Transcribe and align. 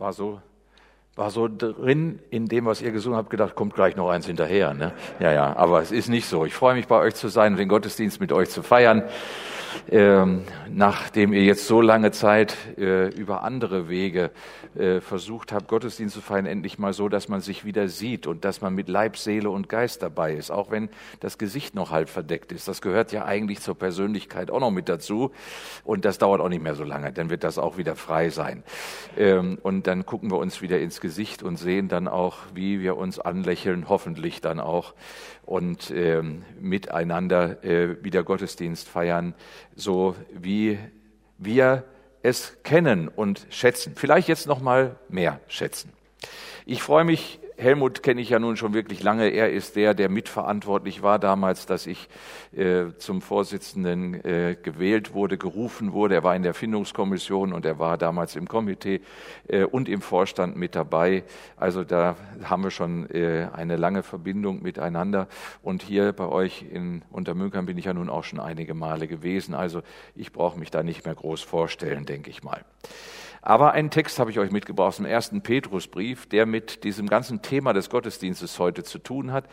war 0.00 0.12
so 0.12 0.40
war 1.16 1.30
so 1.30 1.48
drin 1.48 2.20
in 2.30 2.46
dem, 2.46 2.64
was 2.64 2.80
ihr 2.80 2.92
gesungen 2.92 3.18
habt, 3.18 3.30
gedacht, 3.30 3.54
kommt 3.54 3.74
gleich 3.74 3.94
noch 3.94 4.08
eins 4.08 4.26
hinterher. 4.26 4.72
Ne? 4.72 4.92
Ja, 5.18 5.32
ja, 5.32 5.56
aber 5.56 5.82
es 5.82 5.92
ist 5.92 6.08
nicht 6.08 6.26
so. 6.26 6.46
Ich 6.46 6.54
freue 6.54 6.74
mich, 6.74 6.86
bei 6.86 6.98
euch 6.98 7.14
zu 7.14 7.28
sein 7.28 7.52
und 7.52 7.58
den 7.58 7.68
Gottesdienst 7.68 8.20
mit 8.20 8.32
euch 8.32 8.48
zu 8.48 8.62
feiern 8.62 9.02
ähm, 9.90 10.42
nachdem 10.72 11.32
ihr 11.32 11.42
jetzt 11.42 11.66
so 11.66 11.80
lange 11.80 12.10
Zeit 12.10 12.56
äh, 12.78 13.08
über 13.08 13.42
andere 13.42 13.88
Wege 13.88 14.30
äh, 14.76 15.00
versucht 15.00 15.52
habt, 15.52 15.68
Gottesdienst 15.68 16.14
zu 16.14 16.20
feiern, 16.20 16.46
endlich 16.46 16.78
mal 16.78 16.92
so, 16.92 17.08
dass 17.08 17.28
man 17.28 17.40
sich 17.40 17.64
wieder 17.64 17.88
sieht 17.88 18.26
und 18.26 18.44
dass 18.44 18.60
man 18.60 18.74
mit 18.74 18.88
Leib, 18.88 19.16
Seele 19.16 19.50
und 19.50 19.68
Geist 19.68 20.02
dabei 20.02 20.34
ist, 20.34 20.50
auch 20.50 20.70
wenn 20.70 20.88
das 21.20 21.38
Gesicht 21.38 21.74
noch 21.74 21.90
halb 21.90 22.08
verdeckt 22.08 22.52
ist. 22.52 22.68
Das 22.68 22.80
gehört 22.80 23.12
ja 23.12 23.24
eigentlich 23.24 23.60
zur 23.60 23.74
Persönlichkeit 23.74 24.50
auch 24.50 24.60
noch 24.60 24.70
mit 24.70 24.88
dazu 24.88 25.32
und 25.84 26.04
das 26.04 26.18
dauert 26.18 26.40
auch 26.40 26.48
nicht 26.48 26.62
mehr 26.62 26.74
so 26.74 26.84
lange, 26.84 27.12
dann 27.12 27.30
wird 27.30 27.44
das 27.44 27.58
auch 27.58 27.78
wieder 27.78 27.96
frei 27.96 28.30
sein. 28.30 28.62
Ähm, 29.16 29.58
und 29.62 29.86
dann 29.86 30.06
gucken 30.06 30.30
wir 30.30 30.38
uns 30.38 30.62
wieder 30.62 30.80
ins 30.80 31.00
Gesicht 31.00 31.42
und 31.42 31.56
sehen 31.56 31.88
dann 31.88 32.08
auch, 32.08 32.36
wie 32.54 32.80
wir 32.80 32.96
uns 32.96 33.18
anlächeln, 33.18 33.88
hoffentlich 33.88 34.40
dann 34.40 34.60
auch 34.60 34.94
und 35.50 35.90
ähm, 35.90 36.44
miteinander 36.60 37.64
äh, 37.64 38.04
wieder 38.04 38.22
Gottesdienst 38.22 38.88
feiern, 38.88 39.34
so 39.74 40.14
wie 40.32 40.78
wir 41.38 41.84
es 42.22 42.58
kennen 42.62 43.08
und 43.08 43.46
schätzen. 43.50 43.94
Vielleicht 43.96 44.28
jetzt 44.28 44.46
noch 44.46 44.60
mal 44.60 44.96
mehr 45.08 45.40
schätzen. 45.48 45.92
Ich 46.66 46.82
freue 46.82 47.04
mich 47.04 47.40
Helmut 47.60 48.02
kenne 48.02 48.22
ich 48.22 48.30
ja 48.30 48.38
nun 48.38 48.56
schon 48.56 48.72
wirklich 48.72 49.02
lange. 49.02 49.28
Er 49.28 49.52
ist 49.52 49.76
der, 49.76 49.92
der 49.92 50.08
mitverantwortlich 50.08 51.02
war 51.02 51.18
damals, 51.18 51.66
dass 51.66 51.86
ich 51.86 52.08
äh, 52.56 52.86
zum 52.96 53.20
Vorsitzenden 53.20 54.14
äh, 54.24 54.56
gewählt 54.60 55.12
wurde, 55.12 55.36
gerufen 55.36 55.92
wurde. 55.92 56.14
Er 56.14 56.24
war 56.24 56.34
in 56.34 56.42
der 56.42 56.54
Findungskommission 56.54 57.52
und 57.52 57.66
er 57.66 57.78
war 57.78 57.98
damals 57.98 58.34
im 58.34 58.48
Komitee 58.48 59.02
äh, 59.46 59.64
und 59.64 59.90
im 59.90 60.00
Vorstand 60.00 60.56
mit 60.56 60.74
dabei. 60.74 61.22
Also 61.56 61.84
da 61.84 62.16
haben 62.42 62.64
wir 62.64 62.70
schon 62.70 63.10
äh, 63.10 63.48
eine 63.52 63.76
lange 63.76 64.02
Verbindung 64.02 64.62
miteinander. 64.62 65.28
Und 65.62 65.82
hier 65.82 66.12
bei 66.14 66.28
euch 66.28 66.64
in 66.70 67.02
Untermünkern 67.10 67.66
bin 67.66 67.76
ich 67.76 67.84
ja 67.84 67.92
nun 67.92 68.08
auch 68.08 68.24
schon 68.24 68.40
einige 68.40 68.72
Male 68.72 69.06
gewesen. 69.06 69.52
Also 69.52 69.82
ich 70.14 70.32
brauche 70.32 70.58
mich 70.58 70.70
da 70.70 70.82
nicht 70.82 71.04
mehr 71.04 71.14
groß 71.14 71.42
vorstellen, 71.42 72.06
denke 72.06 72.30
ich 72.30 72.42
mal. 72.42 72.64
Aber 73.42 73.72
einen 73.72 73.90
Text 73.90 74.18
habe 74.18 74.30
ich 74.30 74.38
euch 74.38 74.50
mitgebracht 74.50 74.88
aus 74.88 74.96
dem 74.96 75.06
ersten 75.06 75.42
Petrusbrief, 75.42 76.26
der 76.26 76.46
mit 76.46 76.84
diesem 76.84 77.08
ganzen 77.08 77.42
Thema 77.42 77.72
des 77.72 77.88
Gottesdienstes 77.88 78.58
heute 78.58 78.84
zu 78.84 78.98
tun 78.98 79.32
hat, 79.32 79.46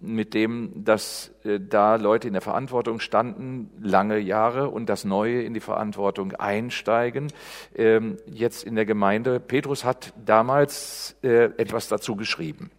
mit 0.00 0.34
dem, 0.34 0.84
dass 0.84 1.30
äh, 1.44 1.60
da 1.60 1.94
Leute 1.94 2.26
in 2.26 2.32
der 2.32 2.42
Verantwortung 2.42 2.98
standen, 2.98 3.70
lange 3.80 4.18
Jahre 4.18 4.68
und 4.68 4.88
das 4.88 5.04
Neue 5.04 5.42
in 5.42 5.54
die 5.54 5.60
Verantwortung 5.60 6.32
einsteigen, 6.32 7.28
ähm, 7.76 8.18
jetzt 8.26 8.64
in 8.64 8.74
der 8.74 8.84
Gemeinde. 8.84 9.38
Petrus 9.38 9.84
hat 9.84 10.12
damals 10.24 11.16
äh, 11.22 11.44
etwas 11.56 11.86
dazu 11.86 12.16
geschrieben. 12.16 12.70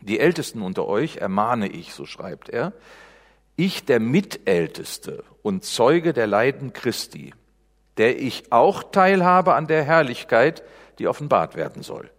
Die 0.00 0.18
Ältesten 0.18 0.62
unter 0.62 0.88
euch 0.88 1.18
ermahne 1.18 1.68
ich, 1.68 1.94
so 1.94 2.06
schreibt 2.06 2.48
er, 2.48 2.72
ich 3.54 3.84
der 3.84 4.00
Mitälteste 4.00 5.22
und 5.42 5.62
Zeuge 5.62 6.12
der 6.12 6.26
Leiden 6.26 6.72
Christi, 6.72 7.32
der 7.98 8.18
ich 8.20 8.50
auch 8.50 8.82
teilhabe 8.82 9.54
an 9.54 9.66
der 9.66 9.84
Herrlichkeit, 9.84 10.62
die 10.98 11.08
offenbart 11.08 11.56
werden 11.56 11.82
soll. 11.82 12.10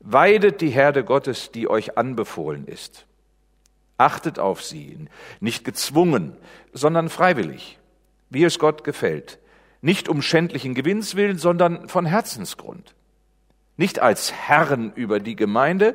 Weidet 0.00 0.60
die 0.60 0.70
Herde 0.70 1.04
Gottes, 1.04 1.50
die 1.50 1.68
euch 1.68 1.96
anbefohlen 1.96 2.66
ist. 2.66 3.06
Achtet 3.96 4.38
auf 4.38 4.62
sie, 4.62 5.06
nicht 5.40 5.64
gezwungen, 5.64 6.36
sondern 6.72 7.08
freiwillig, 7.08 7.78
wie 8.28 8.44
es 8.44 8.58
Gott 8.58 8.84
gefällt. 8.84 9.38
Nicht 9.80 10.08
um 10.08 10.22
schändlichen 10.22 10.74
Gewinns 10.74 11.14
willen, 11.14 11.38
sondern 11.38 11.88
von 11.88 12.06
Herzensgrund. 12.06 12.94
Nicht 13.76 13.98
als 13.98 14.32
Herren 14.32 14.92
über 14.94 15.20
die 15.20 15.36
Gemeinde, 15.36 15.94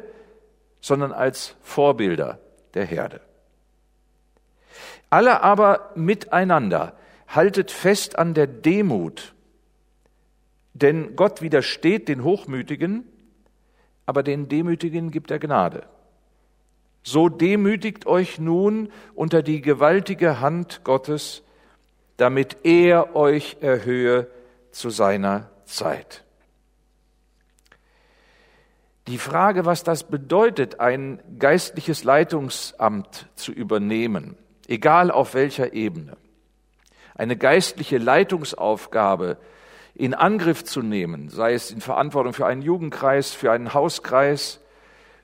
sondern 0.81 1.11
als 1.11 1.55
Vorbilder 1.61 2.39
der 2.73 2.85
Herde. 2.85 3.21
Alle 5.09 5.41
aber 5.41 5.91
miteinander 5.95 6.93
haltet 7.29 7.71
fest 7.71 8.17
an 8.17 8.33
der 8.33 8.47
Demut, 8.47 9.33
denn 10.73 11.15
Gott 11.15 11.41
widersteht 11.41 12.07
den 12.07 12.23
Hochmütigen, 12.23 13.05
aber 14.05 14.23
den 14.23 14.49
Demütigen 14.49 15.11
gibt 15.11 15.29
er 15.31 15.39
Gnade. 15.39 15.83
So 17.03 17.29
demütigt 17.29 18.07
euch 18.07 18.39
nun 18.39 18.91
unter 19.13 19.41
die 19.41 19.61
gewaltige 19.61 20.41
Hand 20.41 20.83
Gottes, 20.83 21.43
damit 22.17 22.57
er 22.63 23.15
euch 23.15 23.57
erhöhe 23.61 24.27
zu 24.71 24.89
seiner 24.89 25.49
Zeit. 25.65 26.25
Die 29.07 29.17
Frage, 29.17 29.65
was 29.65 29.83
das 29.83 30.03
bedeutet, 30.03 30.79
ein 30.79 31.21
geistliches 31.39 32.03
Leitungsamt 32.03 33.27
zu 33.35 33.51
übernehmen, 33.51 34.35
egal 34.67 35.09
auf 35.09 35.33
welcher 35.33 35.73
Ebene, 35.73 36.17
eine 37.19 37.35
geistliche 37.35 37.97
Leitungsaufgabe 37.97 39.37
in 39.93 40.13
Angriff 40.13 40.63
zu 40.63 40.81
nehmen, 40.81 41.27
sei 41.27 41.53
es 41.53 41.69
in 41.69 41.81
Verantwortung 41.81 42.31
für 42.31 42.45
einen 42.45 42.61
Jugendkreis, 42.61 43.33
für 43.33 43.51
einen 43.51 43.73
Hauskreis, 43.73 44.61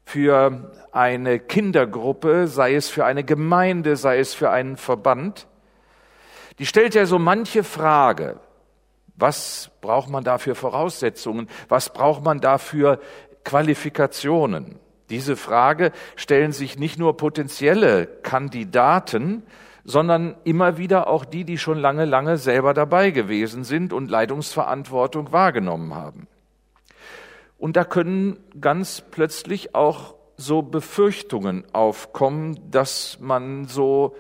für 0.04 0.74
eine 0.92 1.40
Kindergruppe, 1.40 2.48
sei 2.48 2.76
es 2.76 2.90
für 2.90 3.06
eine 3.06 3.24
Gemeinde, 3.24 3.96
sei 3.96 4.20
es 4.20 4.34
für 4.34 4.50
einen 4.50 4.76
Verband, 4.76 5.48
die 6.60 6.66
stellt 6.66 6.96
ja 6.96 7.06
so 7.06 7.18
manche 7.18 7.64
Frage. 7.64 8.42
Was 9.16 9.72
braucht 9.80 10.10
man 10.10 10.26
da 10.26 10.38
für 10.38 10.56
Voraussetzungen? 10.56 11.48
Was 11.70 11.94
braucht 11.94 12.26
man 12.26 12.42
da 12.42 12.58
für 12.58 13.00
Qualifikationen? 13.46 14.80
Diese 15.10 15.38
Frage 15.38 15.94
stellen 16.18 16.52
sich 16.52 16.78
nicht 16.78 17.00
nur 17.00 17.16
potenzielle 17.16 18.06
Kandidaten, 18.06 19.44
sondern 19.86 20.36
immer 20.44 20.78
wieder 20.78 21.08
auch 21.08 21.24
die, 21.24 21.46
die 21.46 21.60
schon 21.60 21.78
lange, 21.78 22.06
lange 22.06 22.38
selber 22.38 22.74
dabei 22.74 23.12
gewesen 23.12 23.64
sind 23.64 23.94
und 23.94 24.10
Leitungsverantwortung 24.10 25.32
wahrgenommen 25.32 25.94
haben. 25.94 26.28
Und 27.60 27.78
da 27.78 27.86
können 27.86 28.38
ganz 28.60 29.02
plötzlich 29.12 29.76
auch 29.76 30.16
so 30.38 30.64
Befürchtungen 30.64 31.64
aufkommen, 31.72 32.60
dass 32.72 33.20
man 33.22 33.68
so 33.68 34.16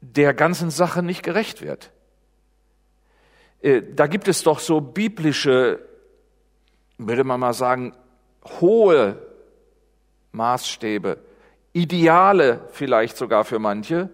der 0.00 0.32
ganzen 0.34 0.70
Sache 0.70 1.02
nicht 1.02 1.22
gerecht 1.22 1.62
wird. 1.62 1.90
Äh, 3.60 3.82
da 3.94 4.06
gibt 4.06 4.28
es 4.28 4.44
doch 4.44 4.60
so 4.60 4.80
biblische, 4.80 5.80
würde 6.96 7.24
man 7.24 7.40
mal 7.40 7.54
sagen, 7.54 7.92
hohe 8.60 9.20
Maßstäbe, 10.32 11.18
Ideale 11.72 12.60
vielleicht 12.70 13.16
sogar 13.16 13.44
für 13.44 13.58
manche, 13.58 14.10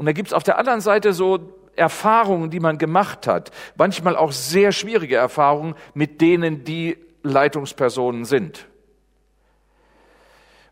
und 0.00 0.06
da 0.06 0.12
gibt's 0.12 0.32
auf 0.32 0.44
der 0.44 0.56
anderen 0.56 0.80
Seite 0.80 1.12
so 1.12 1.52
Erfahrungen, 1.76 2.48
die 2.48 2.58
man 2.58 2.78
gemacht 2.78 3.26
hat, 3.26 3.50
manchmal 3.76 4.16
auch 4.16 4.32
sehr 4.32 4.72
schwierige 4.72 5.16
Erfahrungen 5.16 5.74
mit 5.92 6.22
denen, 6.22 6.64
die 6.64 6.96
Leitungspersonen 7.22 8.24
sind. 8.24 8.66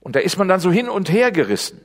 Und 0.01 0.17
da 0.17 0.21
ist 0.21 0.39
man 0.39 0.49
dann 0.49 0.61
so 0.61 0.71
hin 0.71 0.89
und 0.89 1.13
her 1.13 1.31
gerissen. 1.31 1.85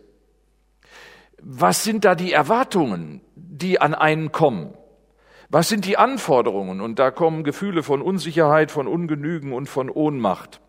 Was 1.38 1.84
sind 1.84 2.06
da 2.06 2.16
die 2.16 2.32
Erwartungen, 2.32 3.20
die 3.36 3.82
an 3.82 3.94
einen 3.94 4.32
kommen? 4.32 4.74
Was 5.50 5.68
sind 5.68 5.84
die 5.84 5.98
Anforderungen? 5.98 6.80
Und 6.80 6.98
da 6.98 7.12
kommen 7.12 7.44
Gefühle 7.44 7.84
von 7.84 8.02
Unsicherheit, 8.02 8.72
von 8.72 8.88
Ungenügen 8.88 9.52
und 9.52 9.68
von 9.68 9.90
Ohnmacht. 9.90 10.62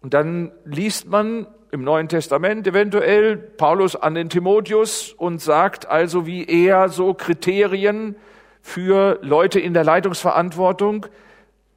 Und 0.00 0.14
dann 0.14 0.52
liest 0.64 1.08
man 1.08 1.48
im 1.74 1.82
Neuen 1.82 2.08
Testament 2.08 2.68
eventuell 2.68 3.36
Paulus 3.36 3.96
an 3.96 4.14
den 4.14 4.28
Timotheus 4.30 5.12
und 5.12 5.42
sagt 5.42 5.86
also, 5.86 6.24
wie 6.24 6.44
er 6.44 6.88
so 6.88 7.14
Kriterien 7.14 8.14
für 8.62 9.18
Leute 9.22 9.58
in 9.58 9.74
der 9.74 9.82
Leitungsverantwortung, 9.82 11.06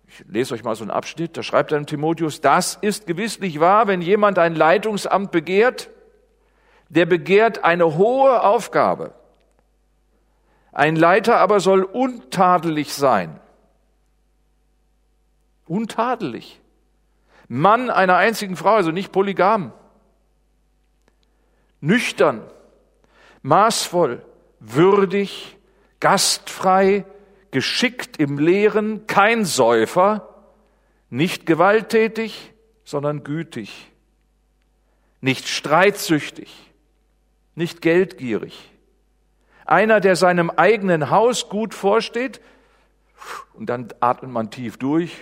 ich 0.07 0.23
lese 0.29 0.53
euch 0.53 0.63
mal 0.63 0.75
so 0.75 0.83
einen 0.83 0.91
Abschnitt, 0.91 1.35
da 1.35 1.41
schreibt 1.41 1.71
er 1.71 1.79
an 1.79 1.87
Timotheus, 1.87 2.41
das 2.41 2.75
ist 2.79 3.07
gewisslich 3.07 3.59
wahr, 3.59 3.87
wenn 3.87 4.03
jemand 4.03 4.37
ein 4.37 4.53
Leitungsamt 4.53 5.31
begehrt, 5.31 5.89
der 6.89 7.07
begehrt 7.07 7.63
eine 7.63 7.97
hohe 7.97 8.43
Aufgabe. 8.43 9.15
Ein 10.73 10.95
Leiter 10.95 11.39
aber 11.39 11.59
soll 11.59 11.81
untadelig 11.81 12.93
sein. 12.93 13.39
Untadelig. 15.65 16.61
Mann 17.47 17.89
einer 17.89 18.17
einzigen 18.17 18.55
Frau, 18.55 18.75
also 18.75 18.91
nicht 18.91 19.11
polygam 19.11 19.73
nüchtern, 21.87 22.41
maßvoll, 23.41 24.21
würdig, 24.59 25.57
gastfrei, 25.99 27.05
geschickt 27.51 28.19
im 28.19 28.37
Lehren, 28.37 29.07
kein 29.07 29.45
Säufer, 29.45 30.27
nicht 31.09 31.45
gewalttätig, 31.45 32.53
sondern 32.83 33.23
gütig, 33.23 33.91
nicht 35.21 35.47
streitsüchtig, 35.47 36.71
nicht 37.55 37.81
geldgierig, 37.81 38.71
einer, 39.65 39.99
der 39.99 40.15
seinem 40.15 40.49
eigenen 40.49 41.09
Haus 41.09 41.49
gut 41.49 41.73
vorsteht 41.73 42.39
Und 43.53 43.67
dann 43.67 43.89
atmet 43.99 44.31
man 44.31 44.51
tief 44.51 44.77
durch. 44.77 45.15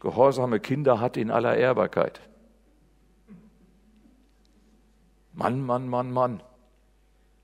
Gehorsame 0.00 0.60
Kinder 0.60 1.00
hat 1.00 1.16
in 1.16 1.30
aller 1.30 1.56
Ehrbarkeit. 1.56 2.20
Mann, 5.32 5.64
Mann, 5.64 5.88
Mann, 5.88 6.10
Mann. 6.12 6.42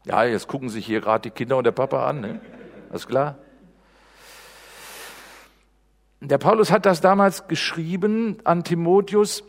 Ja, 0.05 0.25
jetzt 0.25 0.49
gucken 0.49 0.69
sich 0.69 0.87
hier 0.87 1.01
gerade 1.01 1.23
die 1.23 1.31
Kinder 1.31 1.57
und 1.57 1.65
der 1.65 1.73
Papa 1.73 2.07
an. 2.07 2.21
Ne? 2.21 2.41
Alles 2.91 3.07
klar? 3.07 3.39
Der 6.21 6.39
Paulus 6.39 6.71
hat 6.71 6.87
das 6.87 7.01
damals 7.01 7.49
geschrieben 7.49 8.39
an 8.45 8.65
Timotheus, 8.65 9.45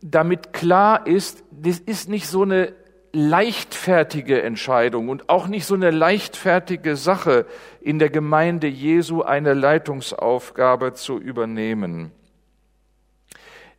damit 0.00 0.52
klar 0.52 1.06
ist, 1.06 1.44
das 1.50 1.78
ist 1.78 2.08
nicht 2.08 2.26
so 2.26 2.42
eine 2.42 2.72
leichtfertige 3.12 4.42
Entscheidung 4.42 5.08
und 5.08 5.28
auch 5.28 5.46
nicht 5.46 5.64
so 5.64 5.74
eine 5.74 5.90
leichtfertige 5.90 6.96
Sache, 6.96 7.46
in 7.80 7.98
der 7.98 8.10
Gemeinde 8.10 8.66
Jesu 8.66 9.22
eine 9.22 9.54
Leitungsaufgabe 9.54 10.92
zu 10.92 11.18
übernehmen. 11.18 12.12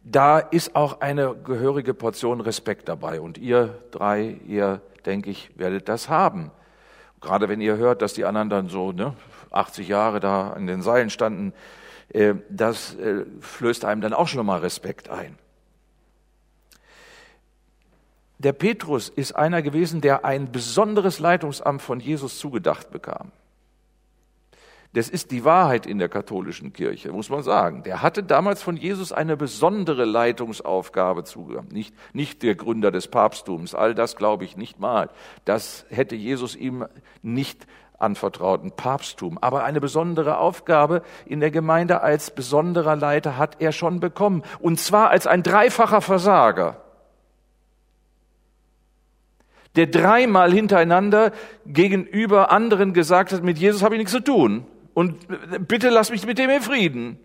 Da 0.10 0.40
ist 0.40 0.74
auch 0.74 1.02
eine 1.02 1.36
gehörige 1.36 1.94
Portion 1.94 2.40
Respekt 2.40 2.88
dabei. 2.88 3.20
Und 3.20 3.38
ihr 3.38 3.78
drei, 3.92 4.38
ihr, 4.48 4.82
denke 5.06 5.30
ich, 5.30 5.52
werdet 5.56 5.90
das 5.90 6.08
haben. 6.08 6.50
Gerade 7.20 7.50
wenn 7.50 7.60
ihr 7.60 7.76
hört, 7.76 8.02
dass 8.02 8.14
die 8.14 8.24
anderen 8.24 8.50
dann 8.50 8.70
so 8.70 8.94
ne, 8.94 9.16
80 9.52 9.90
Jahre 9.90 10.22
da 10.22 10.52
an 10.52 10.66
den 10.66 10.82
Seilen 10.82 11.10
standen, 11.10 11.52
äh, 12.14 12.36
das 12.50 12.96
äh, 12.96 13.26
flößt 13.42 13.84
einem 13.84 14.00
dann 14.00 14.14
auch 14.14 14.30
schon 14.30 14.46
mal 14.46 14.60
Respekt 14.60 15.10
ein. 15.10 15.38
Der 18.38 18.54
Petrus 18.54 19.10
ist 19.10 19.36
einer 19.36 19.62
gewesen, 19.62 20.00
der 20.00 20.24
ein 20.24 20.54
besonderes 20.54 21.20
Leitungsamt 21.20 21.82
von 21.82 22.00
Jesus 22.00 22.40
zugedacht 22.40 22.92
bekam. 22.92 23.34
Das 24.98 25.10
ist 25.10 25.30
die 25.30 25.46
Wahrheit 25.46 25.86
in 25.86 26.00
der 26.00 26.10
katholischen 26.10 26.74
Kirche, 26.74 27.12
muss 27.12 27.30
man 27.30 27.44
sagen. 27.44 27.84
Der 27.84 28.02
hatte 28.02 28.24
damals 28.24 28.64
von 28.64 28.76
Jesus 28.76 29.12
eine 29.12 29.38
besondere 29.38 30.06
Leitungsaufgabe 30.06 31.24
zugedacht. 31.24 31.72
Nicht, 31.72 31.94
nicht 32.14 32.42
der 32.42 32.56
Gründer 32.56 32.90
des 32.90 33.08
Papsttums, 33.08 33.76
all 33.76 33.94
das 33.94 34.16
glaube 34.16 34.44
ich 34.44 34.58
nicht 34.58 34.80
mal. 34.80 35.12
Das 35.46 35.86
hätte 35.90 36.16
Jesus 36.16 36.56
ihm 36.56 36.84
nicht 37.22 37.68
anvertraut, 38.00 38.64
ein 38.64 38.72
Papsttum. 38.72 39.38
Aber 39.38 39.64
eine 39.64 39.80
besondere 39.80 40.40
Aufgabe 40.40 41.04
in 41.28 41.42
der 41.42 41.52
Gemeinde 41.52 42.02
als 42.02 42.32
besonderer 42.32 42.96
Leiter 42.96 43.38
hat 43.38 43.62
er 43.62 43.74
schon 43.74 44.00
bekommen. 44.00 44.42
Und 44.58 44.80
zwar 44.80 45.12
als 45.12 45.28
ein 45.28 45.44
dreifacher 45.44 46.02
Versager 46.02 46.82
der 49.76 49.86
dreimal 49.86 50.52
hintereinander 50.52 51.34
gegenüber 51.68 52.52
anderen 52.52 52.94
gesagt 52.94 53.32
hat, 53.32 53.44
mit 53.44 53.60
Jesus 53.60 53.84
habe 53.84 53.94
ich 53.94 54.00
nichts 54.00 54.12
zu 54.12 54.24
tun. 54.24 54.66
Und 54.98 55.68
bitte 55.68 55.90
lass 55.90 56.10
mich 56.10 56.26
mit 56.26 56.40
dem 56.40 56.50
in 56.50 56.64
Frieden. 56.64 57.20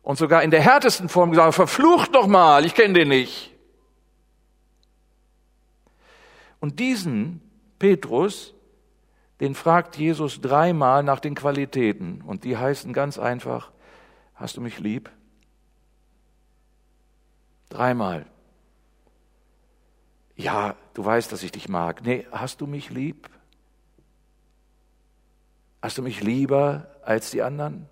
Und 0.00 0.16
sogar 0.16 0.42
in 0.42 0.50
der 0.50 0.62
härtesten 0.62 1.10
Form 1.10 1.28
gesagt, 1.28 1.52
verflucht 1.52 2.14
doch 2.14 2.26
mal, 2.26 2.64
ich 2.64 2.74
kenne 2.74 2.94
den 2.94 3.08
nicht. 3.08 3.52
Und 6.58 6.80
diesen 6.80 7.42
Petrus, 7.78 8.54
den 9.40 9.54
fragt 9.54 9.98
Jesus 9.98 10.40
dreimal 10.40 11.02
nach 11.02 11.20
den 11.20 11.34
Qualitäten. 11.34 12.22
Und 12.22 12.44
die 12.44 12.56
heißen 12.56 12.94
ganz 12.94 13.18
einfach, 13.18 13.70
hast 14.34 14.56
du 14.56 14.62
mich 14.62 14.78
lieb? 14.78 15.10
Dreimal. 17.68 18.24
Ja, 20.34 20.76
du 20.94 21.04
weißt, 21.04 21.30
dass 21.30 21.42
ich 21.42 21.52
dich 21.52 21.68
mag. 21.68 22.06
Nee, 22.06 22.26
hast 22.32 22.62
du 22.62 22.66
mich 22.66 22.88
lieb? 22.88 23.28
Hast 25.80 25.98
du 25.98 26.02
mich 26.02 26.22
lieber 26.22 26.88
als 27.02 27.30
die 27.30 27.42
anderen? 27.42 27.88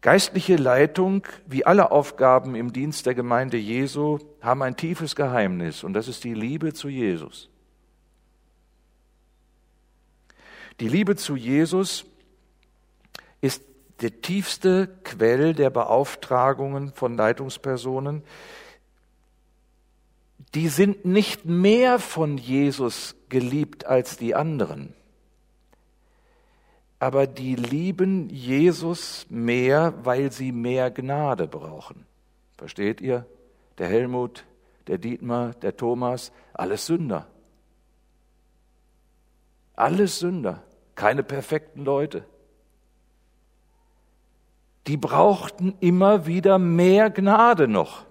Geistliche 0.00 0.56
Leitung, 0.56 1.26
wie 1.46 1.64
alle 1.64 1.92
Aufgaben 1.92 2.56
im 2.56 2.72
Dienst 2.72 3.06
der 3.06 3.14
Gemeinde 3.14 3.56
Jesu, 3.56 4.18
haben 4.40 4.62
ein 4.62 4.76
tiefes 4.76 5.14
Geheimnis 5.14 5.84
und 5.84 5.94
das 5.94 6.08
ist 6.08 6.24
die 6.24 6.34
Liebe 6.34 6.72
zu 6.72 6.88
Jesus. 6.88 7.48
Die 10.80 10.88
Liebe 10.88 11.14
zu 11.14 11.36
Jesus 11.36 12.04
ist 13.40 13.62
der 14.00 14.20
tiefste 14.20 14.88
Quell 15.04 15.54
der 15.54 15.70
Beauftragungen 15.70 16.92
von 16.92 17.16
Leitungspersonen, 17.16 18.24
die 20.54 20.68
sind 20.68 21.04
nicht 21.04 21.44
mehr 21.44 22.00
von 22.00 22.36
Jesus 22.36 23.14
geliebt 23.28 23.86
als 23.86 24.16
die 24.16 24.34
anderen, 24.34 24.94
aber 27.02 27.26
die 27.26 27.56
lieben 27.56 28.30
Jesus 28.30 29.26
mehr, 29.28 29.92
weil 30.04 30.30
sie 30.30 30.52
mehr 30.52 30.88
Gnade 30.92 31.48
brauchen. 31.48 32.06
Versteht 32.56 33.00
ihr? 33.00 33.26
Der 33.78 33.88
Helmut, 33.88 34.44
der 34.86 34.98
Dietmar, 34.98 35.50
der 35.62 35.76
Thomas, 35.76 36.30
alles 36.54 36.86
Sünder. 36.86 37.26
Alles 39.74 40.20
Sünder, 40.20 40.62
keine 40.94 41.24
perfekten 41.24 41.84
Leute. 41.84 42.24
Die 44.86 44.96
brauchten 44.96 45.74
immer 45.80 46.26
wieder 46.26 46.60
mehr 46.60 47.10
Gnade 47.10 47.66
noch 47.66 48.06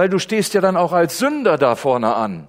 weil 0.00 0.08
du 0.08 0.18
stehst 0.18 0.54
ja 0.54 0.62
dann 0.62 0.78
auch 0.78 0.92
als 0.92 1.18
Sünder 1.18 1.58
da 1.58 1.76
vorne 1.76 2.14
an 2.14 2.48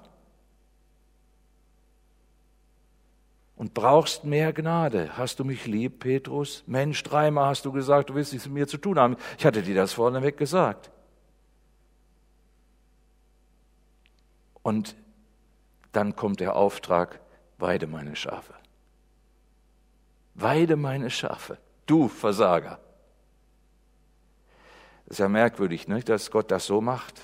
und 3.61 3.75
brauchst 3.75 4.23
mehr 4.23 4.53
Gnade. 4.53 5.15
Hast 5.17 5.37
du 5.37 5.45
mich 5.45 5.67
lieb, 5.67 5.99
Petrus? 5.99 6.63
Mensch, 6.65 7.03
dreimal 7.03 7.45
hast 7.45 7.63
du 7.63 7.71
gesagt, 7.71 8.09
du 8.09 8.15
willst 8.15 8.33
nichts 8.33 8.47
mit 8.47 8.55
mir 8.55 8.67
zu 8.67 8.79
tun 8.79 8.97
haben. 8.97 9.17
Ich 9.37 9.45
hatte 9.45 9.61
dir 9.61 9.75
das 9.75 9.93
vorneweg 9.93 10.35
gesagt. 10.35 10.89
Und 14.63 14.95
dann 15.91 16.15
kommt 16.15 16.39
der 16.39 16.55
Auftrag, 16.55 17.19
weide 17.59 17.85
meine 17.85 18.15
Schafe. 18.15 18.55
Weide 20.33 20.75
meine 20.75 21.11
Schafe, 21.11 21.59
du 21.85 22.07
Versager. 22.07 22.79
Das 25.05 25.17
ist 25.17 25.19
ja 25.19 25.29
merkwürdig, 25.29 25.87
nicht, 25.87 26.09
dass 26.09 26.31
Gott 26.31 26.49
das 26.49 26.65
so 26.65 26.81
macht. 26.81 27.21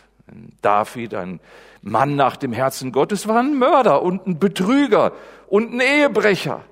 David, 0.61 1.13
ein 1.13 1.39
Mann 1.81 2.15
nach 2.15 2.35
dem 2.35 2.53
Herzen 2.53 2.91
Gottes, 2.91 3.27
war 3.27 3.39
ein 3.39 3.57
Mörder 3.57 4.01
und 4.01 4.27
ein 4.27 4.39
Betrüger 4.39 5.13
und 5.47 5.73
ein 5.73 5.79
Ehebrecher. 5.79 6.63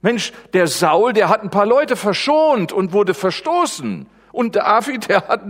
Mensch, 0.00 0.32
der 0.52 0.66
Saul, 0.68 1.12
der 1.12 1.28
hat 1.28 1.42
ein 1.42 1.50
paar 1.50 1.66
Leute 1.66 1.96
verschont 1.96 2.72
und 2.72 2.92
wurde 2.92 3.14
verstoßen. 3.14 4.06
Und 4.32 4.56
David, 4.56 5.08
der 5.08 5.26
hat 5.28 5.42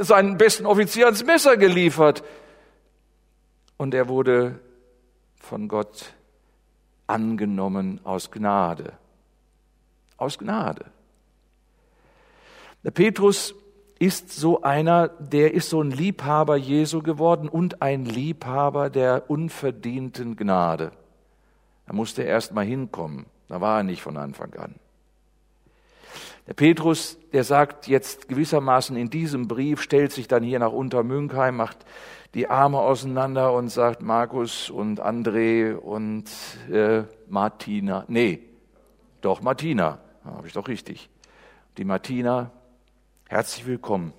seinen 0.00 0.36
besten 0.36 0.66
Offizier 0.66 1.06
ans 1.06 1.24
Messer 1.24 1.56
geliefert. 1.56 2.22
Und 3.76 3.94
er 3.94 4.08
wurde 4.08 4.60
von 5.36 5.68
Gott 5.68 6.12
angenommen 7.06 8.00
aus 8.04 8.30
Gnade. 8.30 8.92
Aus 10.18 10.38
Gnade. 10.38 10.84
Der 12.84 12.90
Petrus 12.90 13.54
ist 14.00 14.32
so 14.32 14.62
einer, 14.62 15.08
der 15.08 15.52
ist 15.52 15.68
so 15.68 15.80
ein 15.82 15.90
Liebhaber 15.90 16.56
Jesu 16.56 17.02
geworden 17.02 17.48
und 17.48 17.82
ein 17.82 18.06
Liebhaber 18.06 18.88
der 18.88 19.28
unverdienten 19.28 20.36
Gnade. 20.36 20.90
Da 21.86 21.92
musste 21.92 22.22
er 22.22 22.28
erst 22.28 22.54
mal 22.54 22.64
hinkommen. 22.64 23.26
Da 23.48 23.60
war 23.60 23.80
er 23.80 23.82
nicht 23.82 24.00
von 24.00 24.16
Anfang 24.16 24.54
an. 24.54 24.74
Der 26.46 26.54
Petrus, 26.54 27.18
der 27.34 27.44
sagt 27.44 27.88
jetzt 27.88 28.26
gewissermaßen 28.26 28.96
in 28.96 29.10
diesem 29.10 29.48
Brief, 29.48 29.82
stellt 29.82 30.12
sich 30.12 30.26
dann 30.26 30.42
hier 30.42 30.58
nach 30.58 30.72
Untermünkheim, 30.72 31.56
macht 31.56 31.84
die 32.32 32.48
Arme 32.48 32.78
auseinander 32.78 33.52
und 33.52 33.68
sagt 33.68 34.00
Markus 34.00 34.70
und 34.70 35.02
André 35.02 35.74
und 35.74 36.24
äh, 36.72 37.02
Martina. 37.28 38.06
Nee, 38.08 38.40
doch 39.20 39.42
Martina, 39.42 39.98
habe 40.24 40.46
ich 40.46 40.54
doch 40.54 40.68
richtig. 40.68 41.10
Die 41.76 41.84
Martina, 41.84 42.50
Herzlich 43.30 43.64
willkommen. 43.64 44.12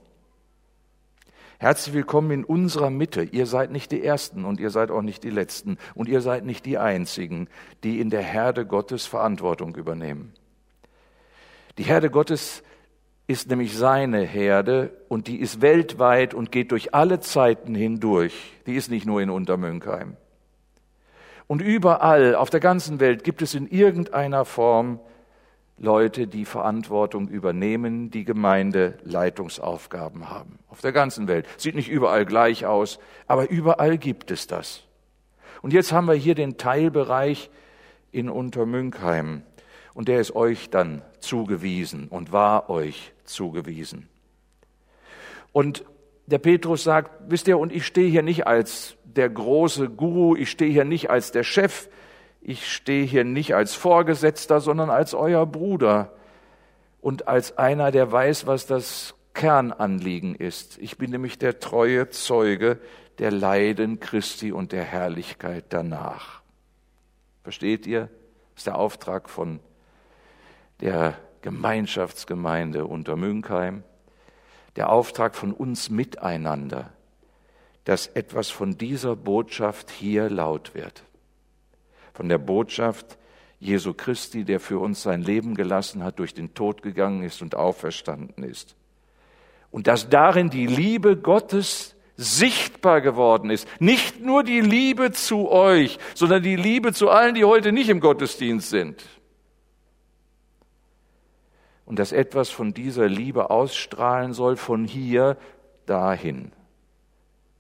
Herzlich 1.60 1.94
willkommen 1.94 2.32
in 2.32 2.46
unserer 2.46 2.89
Mitte. 2.89 3.24
Ihr 3.24 3.46
seid 3.46 3.70
nicht 3.70 3.91
die 3.91 4.01
Ersten 4.01 4.46
und 4.46 4.58
ihr 4.62 4.70
seid 4.70 4.89
auch 4.89 5.01
nicht 5.01 5.25
die 5.25 5.30
Letzten 5.30 5.77
und 5.96 6.08
ihr 6.08 6.22
seid 6.22 6.46
nicht 6.46 6.65
die 6.65 6.77
Einzigen, 6.77 7.50
die 7.84 8.00
in 8.00 8.10
der 8.10 8.22
Herde 8.22 8.65
Gottes 8.65 9.06
Verantwortung 9.06 9.75
übernehmen. 9.75 10.32
Die 11.77 11.84
Herde 11.84 12.10
Gottes 12.10 12.63
ist 13.27 13.50
nämlich 13.50 13.77
seine 13.77 14.22
Herde 14.22 14.98
und 15.10 15.27
die 15.27 15.41
ist 15.41 15.60
weltweit 15.60 16.34
und 16.34 16.53
geht 16.53 16.72
durch 16.72 16.94
alle 16.94 17.20
Zeiten 17.20 17.75
hindurch. 17.75 18.53
Die 18.65 18.75
ist 18.75 18.89
nicht 18.89 19.06
nur 19.06 19.22
in 19.22 19.30
Untermünkheim. 19.30 20.15
Und 21.48 21.62
überall 21.62 22.34
auf 22.34 22.50
der 22.50 22.62
ganzen 22.62 23.01
Welt 23.01 23.25
gibt 23.25 23.41
es 23.41 23.56
in 23.56 23.68
irgendeiner 23.68 24.46
Form 24.46 25.01
Leute, 25.81 26.27
die 26.27 26.45
Verantwortung 26.45 27.27
übernehmen, 27.27 28.11
die 28.11 28.23
Gemeindeleitungsaufgaben 28.23 30.29
haben. 30.29 30.59
Auf 30.69 30.81
der 30.81 30.91
ganzen 30.91 31.27
Welt. 31.27 31.47
Sieht 31.57 31.73
nicht 31.73 31.89
überall 31.89 32.25
gleich 32.25 32.67
aus, 32.67 33.00
aber 33.25 33.50
überall 33.50 33.97
gibt 33.97 34.29
es 34.29 34.45
das. 34.45 34.83
Und 35.63 35.73
jetzt 35.73 35.91
haben 35.91 36.05
wir 36.05 36.13
hier 36.13 36.35
den 36.35 36.57
Teilbereich 36.57 37.50
in 38.11 38.29
Untermünkheim. 38.29 39.41
Und 39.95 40.07
der 40.07 40.21
ist 40.21 40.35
euch 40.35 40.69
dann 40.69 41.01
zugewiesen 41.19 42.09
und 42.09 42.31
war 42.31 42.69
euch 42.69 43.13
zugewiesen. 43.23 44.07
Und 45.51 45.83
der 46.27 46.38
Petrus 46.38 46.83
sagt, 46.83 47.11
wisst 47.27 47.47
ihr, 47.47 47.57
und 47.57 47.73
ich 47.73 47.88
stehe 47.88 48.09
hier 48.09 48.21
nicht 48.21 48.45
als 48.45 48.97
der 49.03 49.29
große 49.29 49.89
Guru, 49.89 50.35
ich 50.35 50.51
stehe 50.51 50.71
hier 50.71 50.85
nicht 50.85 51.09
als 51.09 51.31
der 51.31 51.43
Chef, 51.43 51.89
ich 52.41 52.71
stehe 52.71 53.05
hier 53.05 53.24
nicht 53.24 53.53
als 53.53 53.75
Vorgesetzter, 53.75 54.60
sondern 54.60 54.89
als 54.89 55.13
euer 55.13 55.45
Bruder 55.45 56.12
und 57.00 57.27
als 57.27 57.57
einer, 57.57 57.91
der 57.91 58.12
weiß, 58.12 58.48
was 58.48 58.65
das 58.65 59.13
Kernanliegen 59.33 60.36
ist. 60.36 60.77
Ich 60.79 60.98
bin 60.98 61.12
nämlich 61.12 61.38
der 61.38 61.60
treue 61.60 62.10
Zeuge 62.10 62.79
der 63.19 63.31
Leiden 63.31 64.00
Christi 64.00 64.51
und 64.51 64.71
der 64.71 64.83
Herrlichkeit 64.83 65.65
danach. 65.69 66.41
Versteht 67.43 67.86
ihr? 67.86 68.10
Das 68.53 68.62
ist 68.62 68.67
der 68.67 68.77
Auftrag 68.77 69.29
von 69.29 69.60
der 70.79 71.17
Gemeinschaftsgemeinde 71.41 72.86
unter 72.86 73.15
Münkheim, 73.15 73.83
der 74.75 74.89
Auftrag 74.89 75.36
von 75.36 75.53
uns 75.53 75.89
miteinander, 75.89 76.91
dass 77.83 78.07
etwas 78.07 78.50
von 78.50 78.77
dieser 78.77 79.15
Botschaft 79.15 79.91
hier 79.91 80.29
laut 80.29 80.74
wird. 80.74 81.03
Von 82.13 82.30
der 82.30 82.38
Botschaft 82.38 83.18
Jesu 83.60 83.94
Christi, 83.94 84.44
der 84.44 84.60
für 84.60 84.80
uns 84.80 85.03
sein 85.03 85.22
Leben 85.22 85.56
gelassen 85.56 86.03
hat, 86.03 86.20
durch 86.20 86.34
den 86.34 86.53
Tod 86.53 86.82
gegangen 86.82 87.24
ist 87.24 87.41
und 87.41 87.56
auferstanden 87.56 88.44
ist. 88.44 88.75
Und 89.70 89.88
dass 89.88 90.10
darin 90.10 90.50
die 90.50 90.65
Liebe 90.65 91.15
Gottes 91.15 91.96
sichtbar 92.18 93.01
geworden 93.01 93.50
ist. 93.50 93.68
Nicht 93.80 94.22
nur 94.22 94.44
die 94.44 94.62
Liebe 94.62 95.12
zu 95.12 95.50
euch, 95.50 95.98
sondern 96.13 96.44
die 96.44 96.56
Liebe 96.56 96.94
zu 96.94 97.10
allen, 97.10 97.36
die 97.36 97.46
heute 97.46 97.72
nicht 97.72 97.89
im 97.89 98.00
Gottesdienst 98.00 98.70
sind. 98.70 99.03
Und 101.86 102.00
dass 102.00 102.12
etwas 102.12 102.50
von 102.50 102.74
dieser 102.74 103.08
Liebe 103.08 103.50
ausstrahlen 103.50 104.34
soll 104.34 104.56
von 104.56 104.86
hier 104.86 105.38
dahin. 105.86 106.51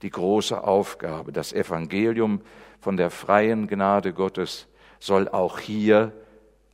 Die 0.03 0.09
große 0.09 0.63
Aufgabe, 0.63 1.31
das 1.31 1.53
Evangelium 1.53 2.41
von 2.81 2.97
der 2.97 3.11
freien 3.11 3.67
Gnade 3.67 4.11
Gottes 4.11 4.67
soll 4.99 5.29
auch 5.29 5.59
hier 5.59 6.11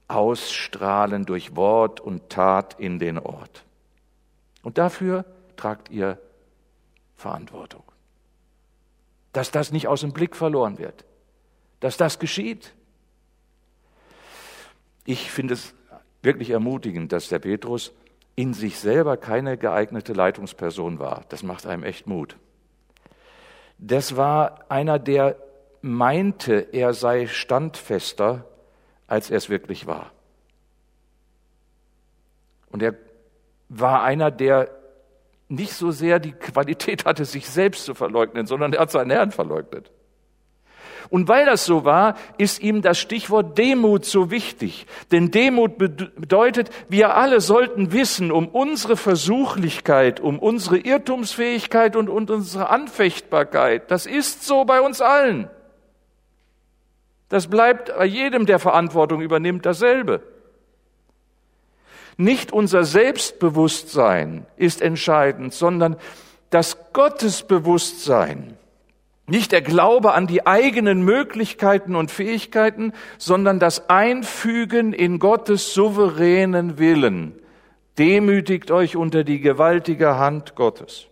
ausstrahlen 0.08 1.26
durch 1.26 1.56
Wort 1.56 2.00
und 2.00 2.30
Tat 2.30 2.80
in 2.80 2.98
den 2.98 3.20
Ort. 3.20 3.66
Und 4.64 4.78
dafür 4.78 5.26
tragt 5.58 5.90
ihr 5.90 6.18
Verantwortung. 7.16 7.84
Dass 9.34 9.52
das 9.52 9.72
nicht 9.72 9.88
aus 9.88 10.02
dem 10.02 10.14
Blick 10.14 10.36
verloren 10.36 10.78
wird, 10.78 11.04
dass 11.82 11.98
das 11.98 12.20
geschieht. 12.20 12.74
Ich 15.06 15.30
finde 15.30 15.56
es 15.56 15.74
wirklich 16.22 16.50
ermutigend, 16.50 17.12
dass 17.12 17.28
der 17.28 17.40
Petrus 17.40 17.92
in 18.36 18.54
sich 18.54 18.80
selber 18.80 19.18
keine 19.18 19.58
geeignete 19.58 20.14
Leitungsperson 20.14 21.00
war. 21.00 21.26
Das 21.30 21.44
macht 21.44 21.66
einem 21.66 21.84
echt 21.84 22.08
Mut. 22.08 22.38
Das 23.78 24.16
war 24.16 24.66
einer, 24.70 25.00
der 25.00 25.38
meinte, 25.88 26.68
er 26.72 26.94
sei 26.94 27.28
standfester, 27.28 28.46
als 29.08 29.30
er 29.30 29.38
es 29.38 29.50
wirklich 29.50 29.88
war. 29.88 30.12
Und 32.70 32.84
er 32.84 32.96
war 33.70 34.04
einer, 34.04 34.32
der 34.32 34.70
nicht 35.50 35.74
so 35.74 35.92
sehr 35.92 36.20
die 36.20 36.34
Qualität 36.34 37.06
hatte, 37.06 37.26
sich 37.26 37.50
selbst 37.50 37.86
zu 37.86 37.94
verleugnen, 37.94 38.48
sondern 38.48 38.74
er 38.74 38.82
hat 38.82 38.92
seinen 38.92 39.12
Herrn 39.12 39.32
verleugnet. 39.32 39.92
Und 41.10 41.30
weil 41.30 41.46
das 41.46 41.66
so 41.66 41.86
war, 41.86 42.16
ist 42.38 42.62
ihm 42.62 42.82
das 42.82 43.00
Stichwort 43.00 43.58
Demut 43.58 44.04
so 44.04 44.30
wichtig. 44.30 44.88
Denn 45.12 45.32
Demut 45.32 45.78
bedeutet, 45.78 46.70
wir 46.90 47.16
alle 47.16 47.40
sollten 47.40 47.94
wissen 47.94 48.32
um 48.32 48.48
unsere 48.50 48.98
Versuchlichkeit, 48.98 50.20
um 50.20 50.38
unsere 50.38 50.78
Irrtumsfähigkeit 50.78 51.96
und, 51.96 52.10
und 52.10 52.30
unsere 52.30 52.70
Anfechtbarkeit. 52.70 53.90
Das 53.90 54.06
ist 54.06 54.44
so 54.44 54.66
bei 54.66 54.82
uns 54.82 55.02
allen. 55.02 55.50
Das 57.30 57.48
bleibt 57.48 57.96
bei 57.96 58.06
jedem, 58.06 58.46
der 58.46 58.60
Verantwortung 58.60 59.22
übernimmt, 59.22 59.66
dasselbe. 59.66 60.22
Nicht 62.18 62.52
unser 62.52 62.84
Selbstbewusstsein 62.84 64.46
ist 64.56 64.82
entscheidend, 64.82 65.54
sondern 65.54 65.98
das 66.50 66.92
Gottesbewusstsein. 66.94 68.58
Nicht 69.28 69.52
der 69.52 69.62
Glaube 69.62 70.14
an 70.14 70.26
die 70.26 70.48
eigenen 70.48 71.02
Möglichkeiten 71.02 71.96
und 71.96 72.10
Fähigkeiten, 72.10 72.94
sondern 73.18 73.60
das 73.60 73.90
Einfügen 73.90 74.94
in 74.94 75.20
Gottes 75.20 75.74
souveränen 75.74 76.80
Willen. 76.80 77.34
Demütigt 77.98 78.72
euch 78.72 78.96
unter 78.96 79.26
die 79.26 79.42
gewaltige 79.42 80.18
Hand 80.18 80.56
Gottes. 80.56 81.08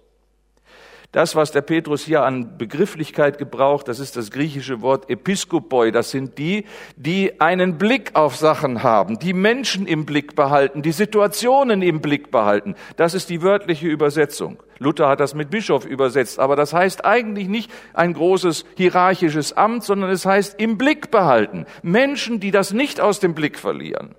Das, 1.16 1.34
was 1.34 1.54
der 1.54 1.62
Petrus 1.62 2.04
hier 2.04 2.24
an 2.24 2.58
Begrifflichkeit 2.58 3.38
gebraucht, 3.38 3.88
das 3.88 4.02
ist 4.02 4.18
das 4.18 4.32
griechische 4.32 4.82
Wort 4.82 5.10
Episkopoi. 5.10 5.92
Das 5.92 6.12
sind 6.12 6.38
die, 6.38 6.66
die 6.98 7.40
einen 7.40 7.78
Blick 7.78 8.18
auf 8.18 8.36
Sachen 8.36 8.84
haben, 8.84 9.18
die 9.18 9.32
Menschen 9.32 9.88
im 9.88 10.06
Blick 10.06 10.36
behalten, 10.36 10.82
die 10.82 10.92
Situationen 10.92 11.82
im 11.82 12.02
Blick 12.02 12.32
behalten. 12.32 12.76
Das 12.98 13.14
ist 13.14 13.30
die 13.30 13.42
wörtliche 13.42 13.88
Übersetzung. 13.88 14.62
Luther 14.78 15.08
hat 15.08 15.22
das 15.22 15.36
mit 15.36 15.50
Bischof 15.52 15.86
übersetzt, 15.86 16.38
aber 16.38 16.58
das 16.58 16.74
heißt 16.74 17.06
eigentlich 17.06 17.48
nicht 17.48 17.72
ein 17.94 18.12
großes 18.12 18.66
hierarchisches 18.76 19.54
Amt, 19.54 19.86
sondern 19.86 20.10
es 20.10 20.26
heißt 20.26 20.60
im 20.60 20.78
Blick 20.78 21.12
behalten. 21.12 21.66
Menschen, 21.82 22.42
die 22.42 22.52
das 22.52 22.74
nicht 22.74 23.00
aus 23.00 23.22
dem 23.22 23.36
Blick 23.36 23.58
verlieren. 23.58 24.16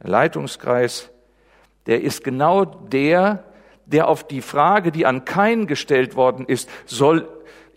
Leitungskreis, 0.00 1.08
der 1.86 2.02
ist 2.02 2.24
genau 2.24 2.64
der, 2.64 3.44
der 3.86 4.08
auf 4.08 4.26
die 4.26 4.40
Frage, 4.40 4.92
die 4.92 5.06
an 5.06 5.24
Kain 5.24 5.66
gestellt 5.66 6.16
worden 6.16 6.46
ist, 6.46 6.68
soll 6.86 7.28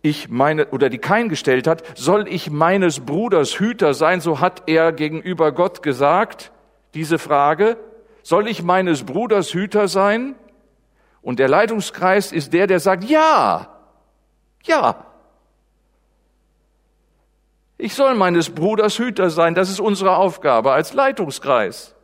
ich 0.02 0.30
meine, 0.30 0.68
oder 0.68 0.90
die 0.90 1.00
Kain 1.00 1.30
gestellt 1.30 1.68
hat, 1.68 1.84
soll 1.98 2.28
ich 2.28 2.50
meines 2.50 3.02
Bruders 3.02 3.60
Hüter 3.60 3.94
sein? 3.94 4.22
So 4.22 4.40
hat 4.40 4.64
er 4.68 4.92
gegenüber 4.92 5.52
Gott 5.52 5.84
gesagt, 5.84 6.52
diese 6.94 7.20
Frage, 7.20 7.78
soll 8.24 8.48
ich 8.48 8.64
meines 8.64 9.04
Bruders 9.04 9.54
Hüter 9.54 9.88
sein? 9.88 10.36
Und 11.22 11.40
der 11.40 11.50
Leitungskreis 11.50 12.32
ist 12.32 12.54
der, 12.54 12.68
der 12.68 12.80
sagt, 12.80 13.04
ja, 13.04 13.68
ja. 14.64 15.04
Ich 17.78 17.94
soll 17.94 18.16
meines 18.16 18.50
Bruders 18.50 18.98
Hüter 18.98 19.30
sein. 19.30 19.54
Das 19.54 19.70
ist 19.70 19.80
unsere 19.80 20.18
Aufgabe 20.18 20.72
als 20.72 20.94
Leitungskreis. 20.94 21.97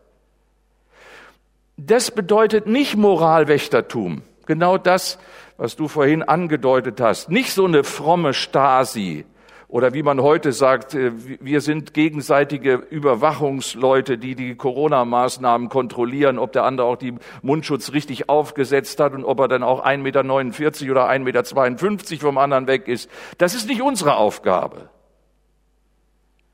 Das 1.77 2.11
bedeutet 2.11 2.67
nicht 2.67 2.95
Moralwächtertum. 2.95 4.21
Genau 4.45 4.77
das, 4.77 5.17
was 5.57 5.75
du 5.75 5.87
vorhin 5.87 6.21
angedeutet 6.21 7.01
hast. 7.01 7.29
Nicht 7.29 7.51
so 7.51 7.65
eine 7.65 7.83
fromme 7.83 8.33
Stasi 8.33 9.25
oder 9.73 9.95
wie 9.95 10.03
man 10.03 10.21
heute 10.21 10.51
sagt, 10.51 10.93
äh, 10.93 11.13
wir 11.15 11.59
sind 11.59 11.95
gegenseitige 11.95 12.73
Überwachungsleute, 12.75 14.19
die 14.19 14.35
die 14.35 14.53
Corona-Maßnahmen 14.53 15.69
kontrollieren, 15.69 16.37
ob 16.37 16.51
der 16.51 16.65
andere 16.65 16.85
auch 16.85 16.95
die 16.95 17.15
Mundschutz 17.41 17.91
richtig 17.91 18.29
aufgesetzt 18.29 18.99
hat 18.99 19.13
und 19.13 19.25
ob 19.25 19.39
er 19.39 19.47
dann 19.47 19.63
auch 19.63 19.83
1,49 19.83 19.97
Meter 20.03 20.91
oder 20.91 21.09
1,52 21.09 22.11
Meter 22.11 22.19
vom 22.19 22.37
anderen 22.37 22.67
weg 22.67 22.87
ist. 22.87 23.09
Das 23.39 23.55
ist 23.55 23.67
nicht 23.67 23.81
unsere 23.81 24.17
Aufgabe. 24.17 24.89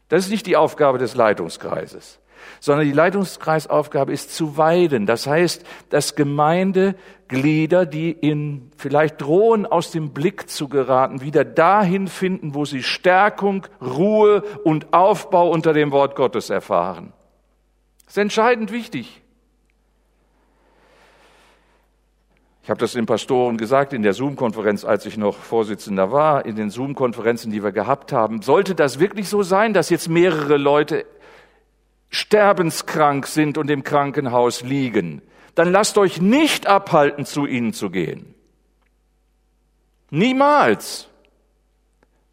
Das 0.07 0.23
ist 0.23 0.31
nicht 0.31 0.45
die 0.45 0.55
Aufgabe 0.55 0.97
des 0.97 1.13
Leitungskreises 1.13 2.21
sondern 2.60 2.86
die 2.86 2.93
Leitungskreisaufgabe 2.93 4.12
ist 4.12 4.36
zu 4.36 4.58
weiden. 4.58 5.05
Das 5.05 5.27
heißt, 5.27 5.65
dass 5.89 6.15
Gemeindeglieder, 6.15 7.86
die 7.86 8.12
in 8.12 8.72
vielleicht 8.77 9.22
drohen, 9.22 9.65
aus 9.65 9.91
dem 9.91 10.12
Blick 10.12 10.50
zu 10.50 10.67
geraten, 10.67 11.22
wieder 11.22 11.46
dahin 11.46 12.08
finden, 12.08 12.53
wo 12.53 12.65
sie 12.65 12.84
Stärkung, 12.84 13.67
Ruhe 13.81 14.43
und 14.63 14.93
Aufbau 14.93 15.50
unter 15.50 15.74
dem 15.74 15.91
Wort 15.91 16.15
Gottes 16.15 16.50
erfahren. 16.50 17.13
Das 18.05 18.13
ist 18.13 18.17
entscheidend 18.17 18.72
wichtig. 18.72 19.22
Ich 22.69 22.72
habe 22.72 22.81
das 22.81 22.91
den 22.91 23.08
Pastoren 23.08 23.58
gesagt 23.58 23.93
in 23.93 24.03
der 24.03 24.13
Zoom-Konferenz, 24.13 24.86
als 24.86 25.08
ich 25.08 25.17
noch 25.17 25.38
Vorsitzender 25.38 26.12
war, 26.12 26.46
in 26.46 26.55
den 26.55 26.69
Zoom-Konferenzen, 26.69 27.51
die 27.51 27.63
wir 27.63 27.72
gehabt 27.72 28.13
haben. 28.13 28.43
Sollte 28.43 28.75
das 28.75 29.00
wirklich 29.00 29.27
so 29.27 29.41
sein, 29.41 29.74
dass 29.74 29.89
jetzt 29.89 30.08
mehrere 30.08 30.58
Leute 30.58 31.08
sterbenskrank 32.09 33.27
sind 33.27 33.57
und 33.57 33.69
im 33.69 33.83
Krankenhaus 33.83 34.61
liegen, 34.61 35.21
dann 35.55 35.71
lasst 35.71 35.97
euch 35.97 36.21
nicht 36.21 36.67
abhalten, 36.67 37.25
zu 37.25 37.45
ihnen 37.45 37.73
zu 37.73 37.89
gehen. 37.89 38.33
Niemals. 40.09 41.07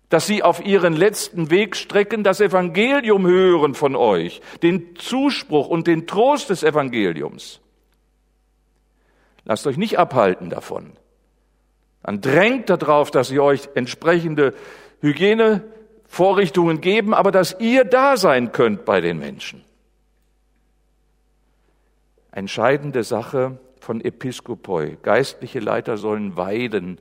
Dass 0.09 0.29
sie 0.29 0.45
auf 0.45 0.65
ihren 0.65 0.95
letzten 0.95 1.51
Wegstrecken 1.51 2.23
das 2.23 2.41
Evangelium 2.41 3.27
hören 3.27 3.75
von 3.75 3.97
euch, 3.97 4.41
den 4.63 4.95
Zuspruch 4.95 5.67
und 5.67 5.89
den 5.89 6.07
Trost 6.07 6.49
des 6.49 6.63
Evangeliums. 6.63 7.61
Lasst 9.45 9.67
euch 9.67 9.77
nicht 9.77 9.99
abhalten 9.99 10.49
davon. 10.49 10.93
Dann 12.05 12.21
drängt 12.21 12.71
darauf, 12.71 13.11
dass 13.11 13.33
ihr 13.33 13.43
euch 13.43 13.69
entsprechende 13.75 14.55
Hygiene 15.01 15.65
Vorrichtungen 16.07 16.81
geben, 16.81 17.13
aber 17.13 17.33
dass 17.33 17.59
ihr 17.59 17.85
da 17.85 18.17
sein 18.17 18.53
könnt 18.53 18.85
bei 18.85 19.01
den 19.01 19.19
Menschen. 19.19 19.66
Entscheidende 22.37 23.03
Sache 23.03 23.59
von 23.81 24.03
Episkopoi. 24.03 24.99
Geistliche 25.01 25.59
Leiter 25.59 25.97
sollen 25.97 26.37
weiden. 26.37 27.01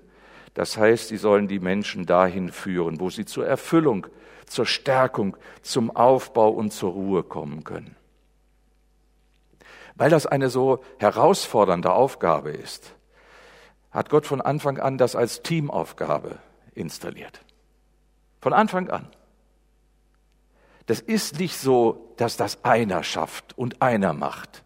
Das 0.54 0.78
heißt, 0.78 1.10
sie 1.10 1.18
sollen 1.18 1.50
die 1.50 1.60
Menschen 1.60 2.06
dahin 2.06 2.54
führen, 2.54 3.02
wo 3.02 3.10
sie 3.10 3.26
zur 3.26 3.46
Erfüllung, 3.46 4.08
zur 4.46 4.66
Stärkung, 4.66 5.36
zum 5.62 5.94
Aufbau 5.94 6.52
und 6.52 6.72
zur 6.72 6.94
Ruhe 6.94 7.22
kommen 7.24 7.66
können. 7.66 7.98
Weil 9.96 10.10
das 10.10 10.26
eine 10.26 10.50
so 10.50 10.82
herausfordernde 11.00 11.92
Aufgabe 11.92 12.52
ist, 12.52 12.94
hat 13.92 14.10
Gott 14.10 14.26
von 14.26 14.40
Anfang 14.40 14.80
an 14.80 14.98
das 14.98 15.18
als 15.18 15.44
Teamaufgabe 15.44 16.40
installiert. 16.76 17.42
Von 18.40 18.54
Anfang 18.54 18.90
an. 18.90 19.10
Das 20.86 21.02
ist 21.02 21.40
nicht 21.40 21.58
so, 21.58 22.14
dass 22.16 22.38
das 22.38 22.64
einer 22.64 23.04
schafft 23.04 23.58
und 23.58 23.82
einer 23.82 24.14
macht, 24.14 24.64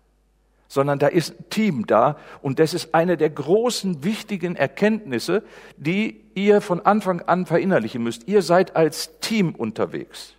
sondern 0.70 1.00
da 1.00 1.08
ist 1.08 1.32
ein 1.32 1.50
Team 1.50 1.88
da 1.88 2.18
und 2.42 2.60
das 2.60 2.74
ist 2.74 2.94
eine 2.94 3.18
der 3.18 3.32
großen, 3.32 4.04
wichtigen 4.06 4.56
Erkenntnisse, 4.56 5.44
die 5.76 6.22
ihr 6.36 6.62
von 6.62 6.80
Anfang 6.86 7.22
an 7.22 7.46
verinnerlichen 7.46 8.02
müsst. 8.02 8.28
Ihr 8.28 8.44
seid 8.44 8.78
als 8.78 9.20
Team 9.20 9.56
unterwegs. 9.56 10.36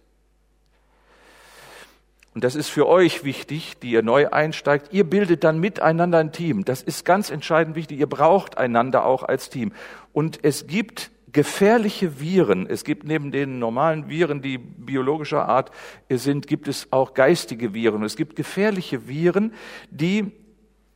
Und 2.33 2.45
das 2.45 2.55
ist 2.55 2.69
für 2.69 2.87
euch 2.87 3.25
wichtig, 3.25 3.75
die 3.83 3.91
ihr 3.91 4.03
neu 4.03 4.29
einsteigt. 4.29 4.93
Ihr 4.93 5.03
bildet 5.03 5.43
dann 5.43 5.59
miteinander 5.59 6.19
ein 6.19 6.31
Team. 6.31 6.65
Das 6.65 6.81
ist 6.81 7.05
ganz 7.05 7.29
entscheidend 7.29 7.75
wichtig. 7.75 7.99
Ihr 7.99 8.09
braucht 8.09 8.57
einander 8.57 9.05
auch 9.05 9.25
als 9.25 9.51
Team. 9.51 9.73
Und 10.13 10.39
es 10.45 10.69
gibt 10.69 11.11
gefährliche 11.33 12.21
Viren. 12.21 12.67
Es 12.67 12.85
gibt 12.85 13.05
neben 13.05 13.31
den 13.31 13.59
normalen 13.59 14.09
Viren, 14.09 14.43
die 14.43 14.59
biologischer 14.59 15.49
Art 15.49 15.71
sind, 16.09 16.47
gibt 16.47 16.69
es 16.69 16.89
auch 16.91 17.15
geistige 17.15 17.75
Viren. 17.75 18.03
Es 18.03 18.17
gibt 18.17 18.37
gefährliche 18.37 19.09
Viren, 19.09 19.55
die 19.91 20.33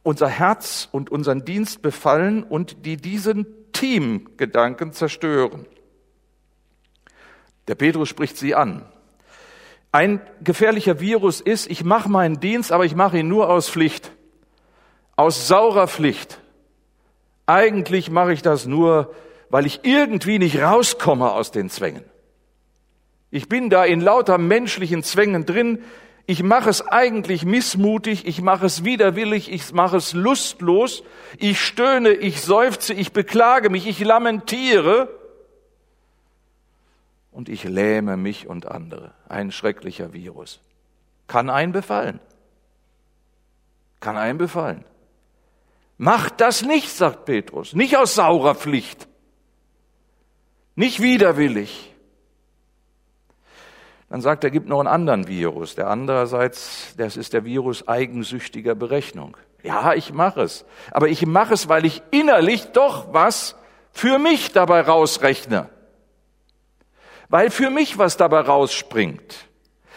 unser 0.02 0.28
Herz 0.28 0.88
und 0.92 1.10
unseren 1.10 1.44
Dienst 1.44 1.82
befallen 1.82 2.42
und 2.42 2.84
die 2.84 2.96
diesen 2.96 3.46
Teamgedanken 3.72 4.92
zerstören. 4.92 5.66
Der 7.68 7.74
Petrus 7.74 8.08
spricht 8.08 8.36
sie 8.36 8.54
an. 8.54 8.84
Ein 9.92 10.20
gefährlicher 10.42 11.00
Virus 11.00 11.40
ist, 11.40 11.70
ich 11.70 11.84
mache 11.84 12.10
meinen 12.10 12.40
Dienst, 12.40 12.72
aber 12.72 12.84
ich 12.84 12.96
mache 12.96 13.18
ihn 13.18 13.28
nur 13.28 13.48
aus 13.48 13.70
Pflicht, 13.70 14.10
aus 15.16 15.46
saurer 15.46 15.86
Pflicht. 15.86 16.40
Eigentlich 17.46 18.10
mache 18.10 18.32
ich 18.32 18.42
das 18.42 18.66
nur, 18.66 19.14
weil 19.50 19.66
ich 19.66 19.80
irgendwie 19.82 20.38
nicht 20.38 20.60
rauskomme 20.60 21.32
aus 21.32 21.50
den 21.50 21.70
Zwängen. 21.70 22.04
Ich 23.30 23.48
bin 23.48 23.70
da 23.70 23.84
in 23.84 24.00
lauter 24.00 24.38
menschlichen 24.38 25.02
Zwängen 25.02 25.44
drin. 25.44 25.82
Ich 26.26 26.42
mache 26.42 26.70
es 26.70 26.86
eigentlich 26.86 27.44
missmutig, 27.44 28.26
ich 28.26 28.40
mache 28.40 28.66
es 28.66 28.84
widerwillig, 28.84 29.52
ich 29.52 29.72
mache 29.72 29.96
es 29.96 30.12
lustlos, 30.12 31.02
ich 31.38 31.60
stöhne, 31.60 32.10
ich 32.10 32.40
seufze, 32.40 32.94
ich 32.94 33.12
beklage 33.12 33.70
mich, 33.70 33.86
ich 33.86 34.00
lamentiere 34.00 35.08
und 37.30 37.48
ich 37.48 37.64
lähme 37.64 38.16
mich 38.16 38.46
und 38.46 38.66
andere. 38.66 39.12
Ein 39.28 39.50
schrecklicher 39.50 40.12
Virus. 40.12 40.60
Kann 41.26 41.50
einen 41.50 41.72
befallen. 41.72 42.20
Kann 43.98 44.16
einen 44.16 44.38
befallen. 44.38 44.84
Macht 45.98 46.40
das 46.40 46.62
nicht, 46.62 46.90
sagt 46.90 47.24
Petrus, 47.24 47.74
nicht 47.74 47.96
aus 47.96 48.14
saurer 48.14 48.54
Pflicht. 48.54 49.08
Nicht 50.76 51.00
widerwillig. 51.00 51.94
Dann 54.08 54.20
sagt 54.20 54.44
er, 54.44 54.50
gibt 54.50 54.68
noch 54.68 54.80
einen 54.80 54.88
anderen 54.88 55.28
Virus. 55.28 55.74
Der 55.74 55.88
andererseits, 55.88 56.94
das 56.96 57.16
ist 57.16 57.32
der 57.32 57.44
Virus 57.44 57.88
eigensüchtiger 57.88 58.74
Berechnung. 58.74 59.36
Ja, 59.62 59.94
ich 59.94 60.12
mache 60.12 60.42
es. 60.42 60.64
Aber 60.90 61.08
ich 61.08 61.26
mache 61.26 61.54
es, 61.54 61.68
weil 61.68 61.84
ich 61.84 62.02
innerlich 62.10 62.66
doch 62.72 63.12
was 63.12 63.56
für 63.92 64.18
mich 64.18 64.52
dabei 64.52 64.82
rausrechne. 64.82 65.68
Weil 67.28 67.50
für 67.50 67.70
mich 67.70 67.98
was 67.98 68.16
dabei 68.16 68.40
rausspringt. 68.40 69.48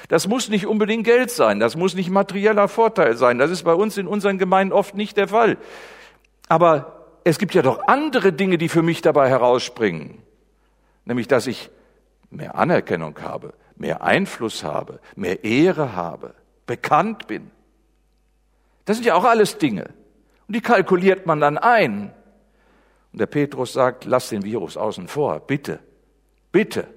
Das 0.08 0.28
muss 0.28 0.48
nicht 0.48 0.68
unbedingt 0.68 1.04
Geld 1.04 1.30
sein. 1.30 1.60
Das 1.60 1.76
muss 1.76 1.94
nicht 1.94 2.10
materieller 2.10 2.70
Vorteil 2.70 3.18
sein. 3.18 3.40
Das 3.40 3.52
ist 3.52 3.64
bei 3.64 3.74
uns 3.74 3.98
in 3.98 4.08
unseren 4.08 4.38
Gemeinden 4.38 4.74
oft 4.74 4.96
nicht 4.96 5.18
der 5.18 5.28
Fall. 5.28 5.58
Aber 6.48 7.08
es 7.24 7.40
gibt 7.40 7.54
ja 7.54 7.62
doch 7.62 7.88
andere 7.88 8.32
Dinge, 8.32 8.58
die 8.58 8.70
für 8.70 8.84
mich 8.84 9.02
dabei 9.02 9.28
herausspringen 9.28 10.24
nämlich 11.08 11.28
dass 11.28 11.48
ich 11.48 11.70
mehr 12.30 12.56
Anerkennung 12.56 13.20
habe, 13.22 13.54
mehr 13.78 14.04
Einfluss 14.04 14.64
habe, 14.64 15.00
mehr 15.16 15.44
Ehre 15.44 15.96
habe, 15.96 16.36
bekannt 16.66 17.28
bin. 17.28 17.50
Das 18.86 18.98
sind 18.98 19.06
ja 19.06 19.16
auch 19.16 19.24
alles 19.24 19.58
Dinge. 19.58 19.86
Und 20.48 20.56
die 20.56 20.62
kalkuliert 20.62 21.26
man 21.26 21.40
dann 21.40 21.58
ein. 21.58 22.14
Und 23.12 23.20
der 23.20 23.26
Petrus 23.26 23.74
sagt, 23.74 24.06
lass 24.06 24.30
den 24.30 24.44
Virus 24.44 24.78
außen 24.78 25.08
vor, 25.08 25.40
bitte, 25.40 25.80
bitte. 26.52 26.88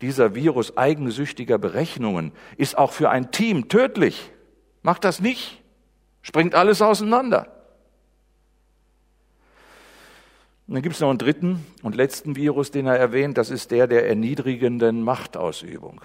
Dieser 0.00 0.34
Virus 0.34 0.76
eigensüchtiger 0.76 1.58
Berechnungen 1.58 2.32
ist 2.56 2.76
auch 2.76 2.90
für 2.90 3.10
ein 3.10 3.30
Team 3.30 3.68
tödlich. 3.68 4.32
Macht 4.82 5.04
das 5.04 5.20
nicht. 5.20 5.62
Springt 6.22 6.56
alles 6.56 6.82
auseinander. 6.82 7.61
Und 10.66 10.74
dann 10.74 10.82
gibt 10.82 10.94
es 10.94 11.00
noch 11.00 11.10
einen 11.10 11.18
dritten 11.18 11.64
und 11.82 11.96
letzten 11.96 12.36
Virus, 12.36 12.70
den 12.70 12.86
er 12.86 12.96
erwähnt, 12.96 13.36
das 13.36 13.50
ist 13.50 13.70
der 13.70 13.86
der 13.86 14.08
erniedrigenden 14.08 15.02
Machtausübung. 15.02 16.00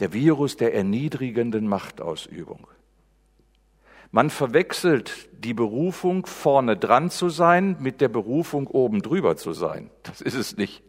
Der 0.00 0.12
Virus 0.12 0.56
der 0.56 0.74
erniedrigenden 0.74 1.68
Machtausübung. 1.68 2.66
Man 4.10 4.30
verwechselt 4.30 5.28
die 5.44 5.54
Berufung, 5.54 6.26
vorne 6.26 6.76
dran 6.76 7.10
zu 7.10 7.28
sein, 7.28 7.76
mit 7.80 8.00
der 8.00 8.08
Berufung, 8.08 8.66
oben 8.66 9.02
drüber 9.02 9.36
zu 9.36 9.52
sein. 9.52 9.90
Das 10.02 10.20
ist 10.20 10.34
es 10.34 10.56
nicht. 10.56 10.82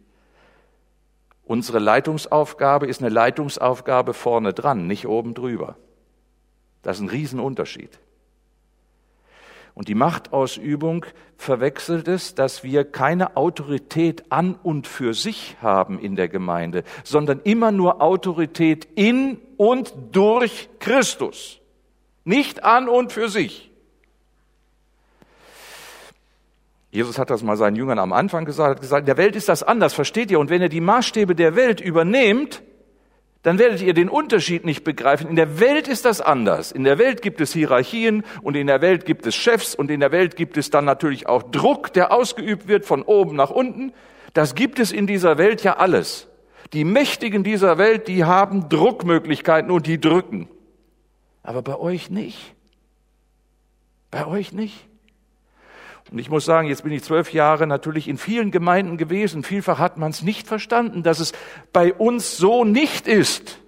Unsere 1.44 1.78
Leitungsaufgabe 1.78 2.86
ist 2.86 3.00
eine 3.00 3.08
Leitungsaufgabe 3.08 4.12
vorne 4.14 4.52
dran, 4.52 4.86
nicht 4.86 5.06
oben 5.06 5.34
drüber. 5.34 5.76
Das 6.82 6.98
ist 6.98 7.02
ein 7.02 7.08
Riesenunterschied. 7.08 7.98
Und 9.78 9.86
die 9.86 9.94
Machtausübung 9.94 11.06
verwechselt 11.36 12.08
es, 12.08 12.34
dass 12.34 12.64
wir 12.64 12.82
keine 12.82 13.36
Autorität 13.36 14.24
an 14.28 14.56
und 14.60 14.88
für 14.88 15.14
sich 15.14 15.56
haben 15.62 16.00
in 16.00 16.16
der 16.16 16.26
Gemeinde, 16.26 16.82
sondern 17.04 17.40
immer 17.44 17.70
nur 17.70 18.02
Autorität 18.02 18.88
in 18.96 19.38
und 19.56 19.94
durch 20.10 20.68
Christus. 20.80 21.60
Nicht 22.24 22.64
an 22.64 22.88
und 22.88 23.12
für 23.12 23.28
sich. 23.28 23.70
Jesus 26.90 27.16
hat 27.16 27.30
das 27.30 27.44
mal 27.44 27.56
seinen 27.56 27.76
Jüngern 27.76 28.00
am 28.00 28.12
Anfang 28.12 28.46
gesagt, 28.46 28.70
hat 28.70 28.80
gesagt, 28.80 29.02
in 29.02 29.06
der 29.06 29.16
Welt 29.16 29.36
ist 29.36 29.48
das 29.48 29.62
anders, 29.62 29.94
versteht 29.94 30.32
ihr? 30.32 30.40
Und 30.40 30.50
wenn 30.50 30.60
ihr 30.60 30.70
die 30.70 30.80
Maßstäbe 30.80 31.36
der 31.36 31.54
Welt 31.54 31.80
übernehmt, 31.80 32.62
dann 33.48 33.58
werdet 33.58 33.80
ihr 33.80 33.94
den 33.94 34.10
Unterschied 34.10 34.66
nicht 34.66 34.84
begreifen. 34.84 35.30
In 35.30 35.34
der 35.34 35.58
Welt 35.58 35.88
ist 35.88 36.04
das 36.04 36.20
anders. 36.20 36.70
In 36.70 36.84
der 36.84 36.98
Welt 36.98 37.22
gibt 37.22 37.40
es 37.40 37.54
Hierarchien 37.54 38.22
und 38.42 38.56
in 38.56 38.66
der 38.66 38.82
Welt 38.82 39.06
gibt 39.06 39.26
es 39.26 39.34
Chefs 39.34 39.74
und 39.74 39.90
in 39.90 40.00
der 40.00 40.12
Welt 40.12 40.36
gibt 40.36 40.58
es 40.58 40.68
dann 40.68 40.84
natürlich 40.84 41.26
auch 41.26 41.42
Druck, 41.44 41.94
der 41.94 42.12
ausgeübt 42.12 42.68
wird 42.68 42.84
von 42.84 43.00
oben 43.00 43.36
nach 43.36 43.48
unten. 43.48 43.94
Das 44.34 44.54
gibt 44.54 44.78
es 44.78 44.92
in 44.92 45.06
dieser 45.06 45.38
Welt 45.38 45.62
ja 45.62 45.78
alles. 45.78 46.28
Die 46.74 46.84
Mächtigen 46.84 47.42
dieser 47.42 47.78
Welt, 47.78 48.06
die 48.06 48.24
haben 48.24 48.68
Druckmöglichkeiten 48.68 49.70
und 49.70 49.86
die 49.86 49.98
drücken. 49.98 50.50
Aber 51.42 51.62
bei 51.62 51.78
euch 51.78 52.10
nicht. 52.10 52.54
Bei 54.10 54.26
euch 54.26 54.52
nicht. 54.52 54.86
Und 56.10 56.18
ich 56.18 56.30
muss 56.30 56.44
sagen, 56.44 56.68
jetzt 56.68 56.84
bin 56.84 56.92
ich 56.92 57.02
zwölf 57.02 57.32
Jahre 57.32 57.66
natürlich 57.66 58.08
in 58.08 58.16
vielen 58.16 58.50
Gemeinden 58.50 58.96
gewesen. 58.96 59.42
Vielfach 59.42 59.78
hat 59.78 59.98
man 59.98 60.10
es 60.10 60.22
nicht 60.22 60.46
verstanden, 60.46 61.02
dass 61.02 61.20
es 61.20 61.32
bei 61.72 61.92
uns 61.92 62.36
so 62.36 62.64
nicht 62.64 63.06
ist. 63.06 63.60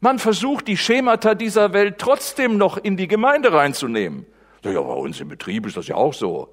Man 0.00 0.18
versucht, 0.18 0.66
die 0.66 0.76
Schemata 0.76 1.34
dieser 1.34 1.72
Welt 1.72 1.98
trotzdem 1.98 2.58
noch 2.58 2.76
in 2.76 2.96
die 2.96 3.08
Gemeinde 3.08 3.52
reinzunehmen. 3.52 4.26
Ja, 4.62 4.80
bei 4.80 4.94
uns 4.94 5.20
im 5.20 5.28
Betrieb 5.28 5.66
ist 5.66 5.76
das 5.76 5.86
ja 5.86 5.94
auch 5.94 6.14
so. 6.14 6.48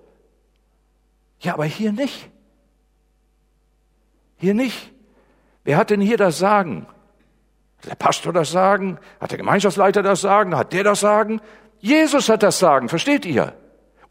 Ja, 1.39 1.54
aber 1.54 1.65
hier 1.65 1.91
nicht. 1.91 2.30
Hier 4.38 4.54
nicht. 4.54 4.91
Wer 5.63 5.78
hat 5.78 5.89
denn 5.89 6.02
hier 6.02 6.17
das 6.17 6.38
Sagen? 6.38 6.86
Hat 7.80 7.89
der 7.89 7.95
Pastor 7.95 8.32
das 8.32 8.52
Sagen? 8.52 9.00
Hat 9.19 9.32
der 9.32 9.38
Gemeinschaftsleiter 9.38 10.04
das 10.04 10.21
Sagen? 10.21 10.56
Hat 10.56 10.71
der 10.74 10.84
das 10.84 11.00
Sagen? 11.00 11.41
Jesus 11.80 12.30
hat 12.30 12.43
das 12.43 12.60
Sagen, 12.60 12.89
versteht 12.89 13.26
ihr? 13.26 13.54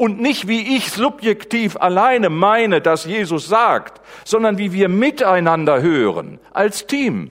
Und 0.00 0.18
nicht 0.18 0.48
wie 0.48 0.78
ich 0.78 0.92
subjektiv 0.92 1.76
alleine 1.76 2.30
meine, 2.30 2.80
dass 2.80 3.04
Jesus 3.04 3.48
sagt, 3.48 4.00
sondern 4.24 4.56
wie 4.56 4.72
wir 4.72 4.88
miteinander 4.88 5.82
hören, 5.82 6.40
als 6.54 6.86
Team. 6.86 7.30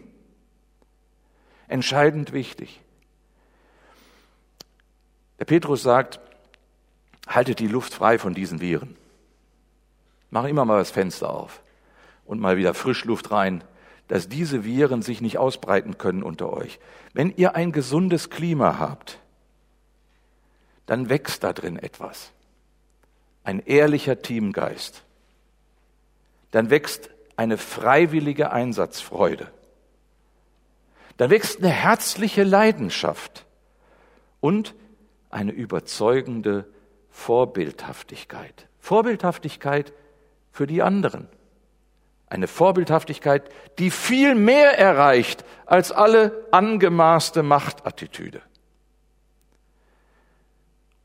Entscheidend 1.68 2.32
wichtig. 2.32 2.80
Der 5.40 5.46
Petrus 5.46 5.82
sagt, 5.82 6.20
haltet 7.26 7.58
die 7.58 7.66
Luft 7.66 7.96
frei 7.96 8.20
von 8.20 8.36
diesen 8.36 8.62
Viren. 8.62 8.96
Mach 10.30 10.44
immer 10.44 10.64
mal 10.64 10.78
das 10.78 10.92
Fenster 10.92 11.32
auf 11.34 11.64
und 12.24 12.40
mal 12.40 12.56
wieder 12.56 12.76
Frischluft 12.76 13.32
rein, 13.32 13.64
dass 14.10 14.30
diese 14.30 14.64
Viren 14.64 15.02
sich 15.02 15.22
nicht 15.22 15.40
ausbreiten 15.40 15.98
können 15.98 16.22
unter 16.22 16.54
euch. 16.54 16.80
Wenn 17.14 17.34
ihr 17.36 17.56
ein 17.56 17.72
gesundes 17.72 18.30
Klima 18.30 18.78
habt, 18.78 19.18
dann 20.86 21.10
wächst 21.10 21.44
da 21.44 21.52
drin 21.52 21.76
etwas. 21.76 22.32
Ein 23.50 23.64
ehrlicher 23.66 24.22
Teamgeist. 24.22 25.02
Dann 26.52 26.70
wächst 26.70 27.10
eine 27.36 27.58
freiwillige 27.58 28.52
Einsatzfreude. 28.52 29.48
Dann 31.18 31.32
wächst 31.32 31.58
eine 31.58 31.72
herzliche 31.72 32.44
Leidenschaft 32.44 33.48
und 34.40 34.76
eine 35.32 35.52
überzeugende 35.52 36.68
Vorbildhaftigkeit. 37.10 38.68
Vorbildhaftigkeit 38.78 39.94
für 40.52 40.68
die 40.68 40.84
anderen. 40.84 41.28
Eine 42.28 42.46
Vorbildhaftigkeit, 42.48 43.50
die 43.80 43.90
viel 43.90 44.36
mehr 44.36 44.78
erreicht 44.78 45.44
als 45.66 45.92
alle 45.92 46.46
angemaßte 46.52 47.42
Machtattitüde. 47.42 48.44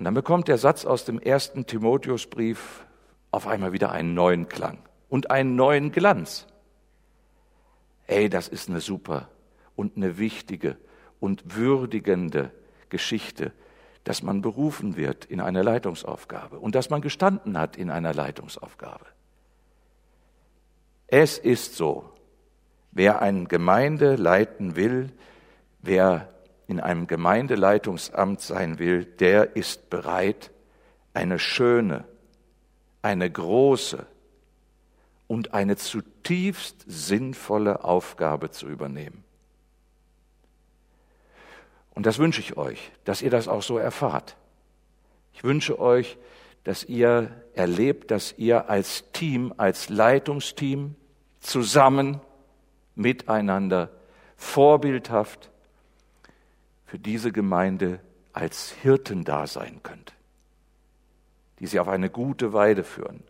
Und 0.04 0.08
dann 0.08 0.14
bekommt 0.16 0.48
der 0.48 0.58
Satz 0.58 0.84
aus 0.84 1.06
dem 1.06 1.18
ersten 1.18 1.64
Timotheusbrief 1.64 2.84
auf 3.30 3.46
einmal 3.46 3.72
wieder 3.72 3.90
einen 3.90 4.12
neuen 4.12 4.50
Klang 4.50 4.76
und 5.08 5.30
einen 5.30 5.56
neuen 5.56 5.92
Glanz. 5.92 6.46
Ey, 8.06 8.28
das 8.28 8.48
ist 8.48 8.68
eine 8.68 8.82
super 8.82 9.30
und 9.76 9.96
eine 9.96 10.18
wichtige 10.18 10.76
und 11.20 11.56
würdigende 11.56 12.50
Geschichte, 12.90 13.52
dass 14.04 14.22
man 14.22 14.42
berufen 14.42 14.98
wird 14.98 15.24
in 15.24 15.40
eine 15.40 15.62
Leitungsaufgabe 15.62 16.58
und 16.58 16.74
dass 16.74 16.90
man 16.90 17.00
gestanden 17.00 17.56
hat 17.56 17.78
in 17.78 17.88
einer 17.88 18.12
Leitungsaufgabe. 18.12 19.06
Es 21.06 21.38
ist 21.38 21.76
so, 21.76 22.12
wer 22.92 23.22
eine 23.22 23.46
Gemeinde 23.46 24.16
leiten 24.16 24.76
will, 24.76 25.12
wer 25.80 26.28
in 26.66 26.80
einem 26.80 27.06
Gemeindeleitungsamt 27.06 28.40
sein 28.40 28.78
will, 28.78 29.04
der 29.04 29.56
ist 29.56 29.90
bereit, 29.90 30.50
eine 31.12 31.38
schöne, 31.38 32.04
eine 33.02 33.30
große 33.30 34.06
und 35.28 35.54
eine 35.54 35.76
zutiefst 35.76 36.84
sinnvolle 36.86 37.84
Aufgabe 37.84 38.50
zu 38.50 38.66
übernehmen. 38.66 39.24
Und 41.94 42.06
das 42.06 42.18
wünsche 42.18 42.40
ich 42.40 42.56
euch, 42.56 42.90
dass 43.04 43.22
ihr 43.22 43.30
das 43.30 43.46
auch 43.46 43.62
so 43.62 43.78
erfahrt. 43.78 44.36
Ich 45.32 45.44
wünsche 45.44 45.78
euch, 45.78 46.18
dass 46.64 46.84
ihr 46.84 47.30
erlebt, 47.54 48.10
dass 48.10 48.34
ihr 48.36 48.68
als 48.68 49.10
Team, 49.12 49.54
als 49.56 49.90
Leitungsteam 49.90 50.96
zusammen 51.40 52.20
miteinander 52.94 53.90
vorbildhaft 54.36 55.50
für 56.94 57.00
diese 57.00 57.32
Gemeinde 57.32 57.98
als 58.32 58.70
Hirten 58.70 59.24
da 59.24 59.48
sein 59.48 59.80
könnt, 59.82 60.14
die 61.58 61.66
sie 61.66 61.80
auf 61.80 61.88
eine 61.88 62.08
gute 62.08 62.52
Weide 62.52 62.84
führen. 62.84 63.24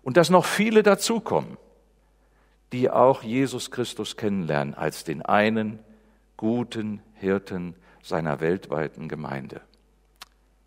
Und 0.00 0.16
dass 0.16 0.30
noch 0.30 0.46
viele 0.46 0.82
dazukommen, 0.82 1.58
die 2.72 2.88
auch 2.88 3.22
Jesus 3.22 3.70
Christus 3.70 4.16
kennenlernen 4.16 4.72
als 4.72 5.04
den 5.04 5.20
einen 5.20 5.78
guten 6.38 7.02
Hirten 7.16 7.74
seiner 8.02 8.40
weltweiten 8.40 9.10
Gemeinde. 9.10 9.60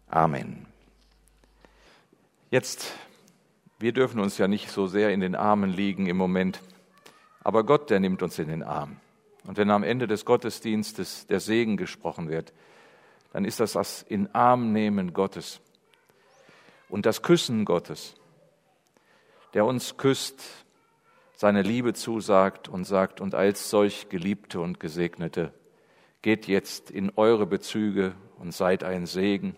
Amen. 0.08 0.68
Jetzt, 2.52 2.94
wir 3.80 3.92
dürfen 3.92 4.20
uns 4.20 4.38
ja 4.38 4.48
nicht 4.48 4.70
so 4.70 4.86
sehr 4.86 5.12
in 5.12 5.20
den 5.20 5.34
Armen 5.34 5.72
liegen 5.72 6.06
im 6.06 6.18
Moment, 6.18 6.62
aber 7.44 7.64
Gott, 7.64 7.90
der 7.90 8.00
nimmt 8.00 8.22
uns 8.22 8.38
in 8.38 8.50
den 8.50 8.62
Arm. 8.62 8.98
Und 9.48 9.58
wenn 9.58 9.70
am 9.70 9.84
Ende 9.84 10.08
des 10.08 10.26
Gottesdienstes 10.26 11.28
der 11.28 11.40
Segen 11.40 11.78
gesprochen 11.78 12.30
wird, 12.30 12.54
dann 13.32 13.46
ist 13.46 13.60
das 13.60 13.74
das 13.74 14.02
in 14.02 14.34
Arm 14.34 14.72
nehmen 14.72 15.14
Gottes 15.14 15.60
und 16.90 17.06
das 17.06 17.22
Küssen 17.22 17.66
Gottes, 17.66 18.16
der 19.54 19.66
uns 19.66 19.98
küsst, 19.98 20.42
seine 21.36 21.62
Liebe 21.62 21.94
zusagt 21.94 22.70
und 22.70 22.86
sagt, 22.86 23.20
und 23.20 23.36
als 23.36 23.70
solch 23.70 24.08
Geliebte 24.10 24.62
und 24.62 24.80
Gesegnete, 24.80 25.54
geht 26.22 26.48
jetzt 26.48 26.90
in 26.90 27.12
eure 27.18 27.46
Bezüge 27.46 28.16
und 28.40 28.54
seid 28.54 28.84
ein 28.84 29.06
Segen 29.06 29.58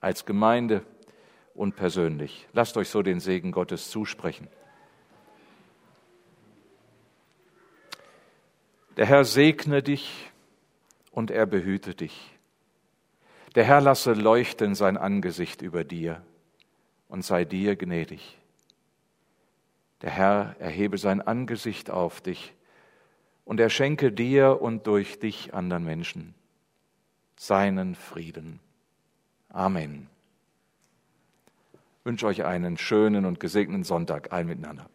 als 0.00 0.24
Gemeinde 0.24 0.82
und 1.54 1.74
persönlich. 1.74 2.46
Lasst 2.52 2.76
euch 2.76 2.88
so 2.88 3.02
den 3.02 3.18
Segen 3.18 3.50
Gottes 3.50 3.90
zusprechen. 3.90 4.48
Der 8.96 9.06
Herr 9.06 9.24
segne 9.24 9.82
dich 9.82 10.30
und 11.10 11.30
er 11.30 11.46
behüte 11.46 11.94
dich. 11.94 12.32
Der 13.54 13.64
Herr 13.64 13.80
lasse 13.80 14.12
leuchten 14.12 14.74
sein 14.74 14.96
Angesicht 14.96 15.62
über 15.62 15.84
dir 15.84 16.22
und 17.08 17.24
sei 17.24 17.44
dir 17.44 17.76
gnädig. 17.76 18.38
Der 20.02 20.10
Herr 20.10 20.56
erhebe 20.58 20.98
sein 20.98 21.20
Angesicht 21.20 21.90
auf 21.90 22.20
dich 22.20 22.54
und 23.44 23.60
er 23.60 23.70
schenke 23.70 24.12
dir 24.12 24.60
und 24.60 24.86
durch 24.86 25.18
dich 25.18 25.54
anderen 25.54 25.84
Menschen 25.84 26.34
seinen 27.36 27.94
Frieden. 27.94 28.60
Amen. 29.50 30.08
Ich 32.00 32.04
wünsche 32.04 32.26
euch 32.26 32.44
einen 32.44 32.76
schönen 32.78 33.24
und 33.24 33.40
gesegneten 33.40 33.84
Sonntag 33.84 34.32
allen 34.32 34.46
miteinander. 34.46 34.88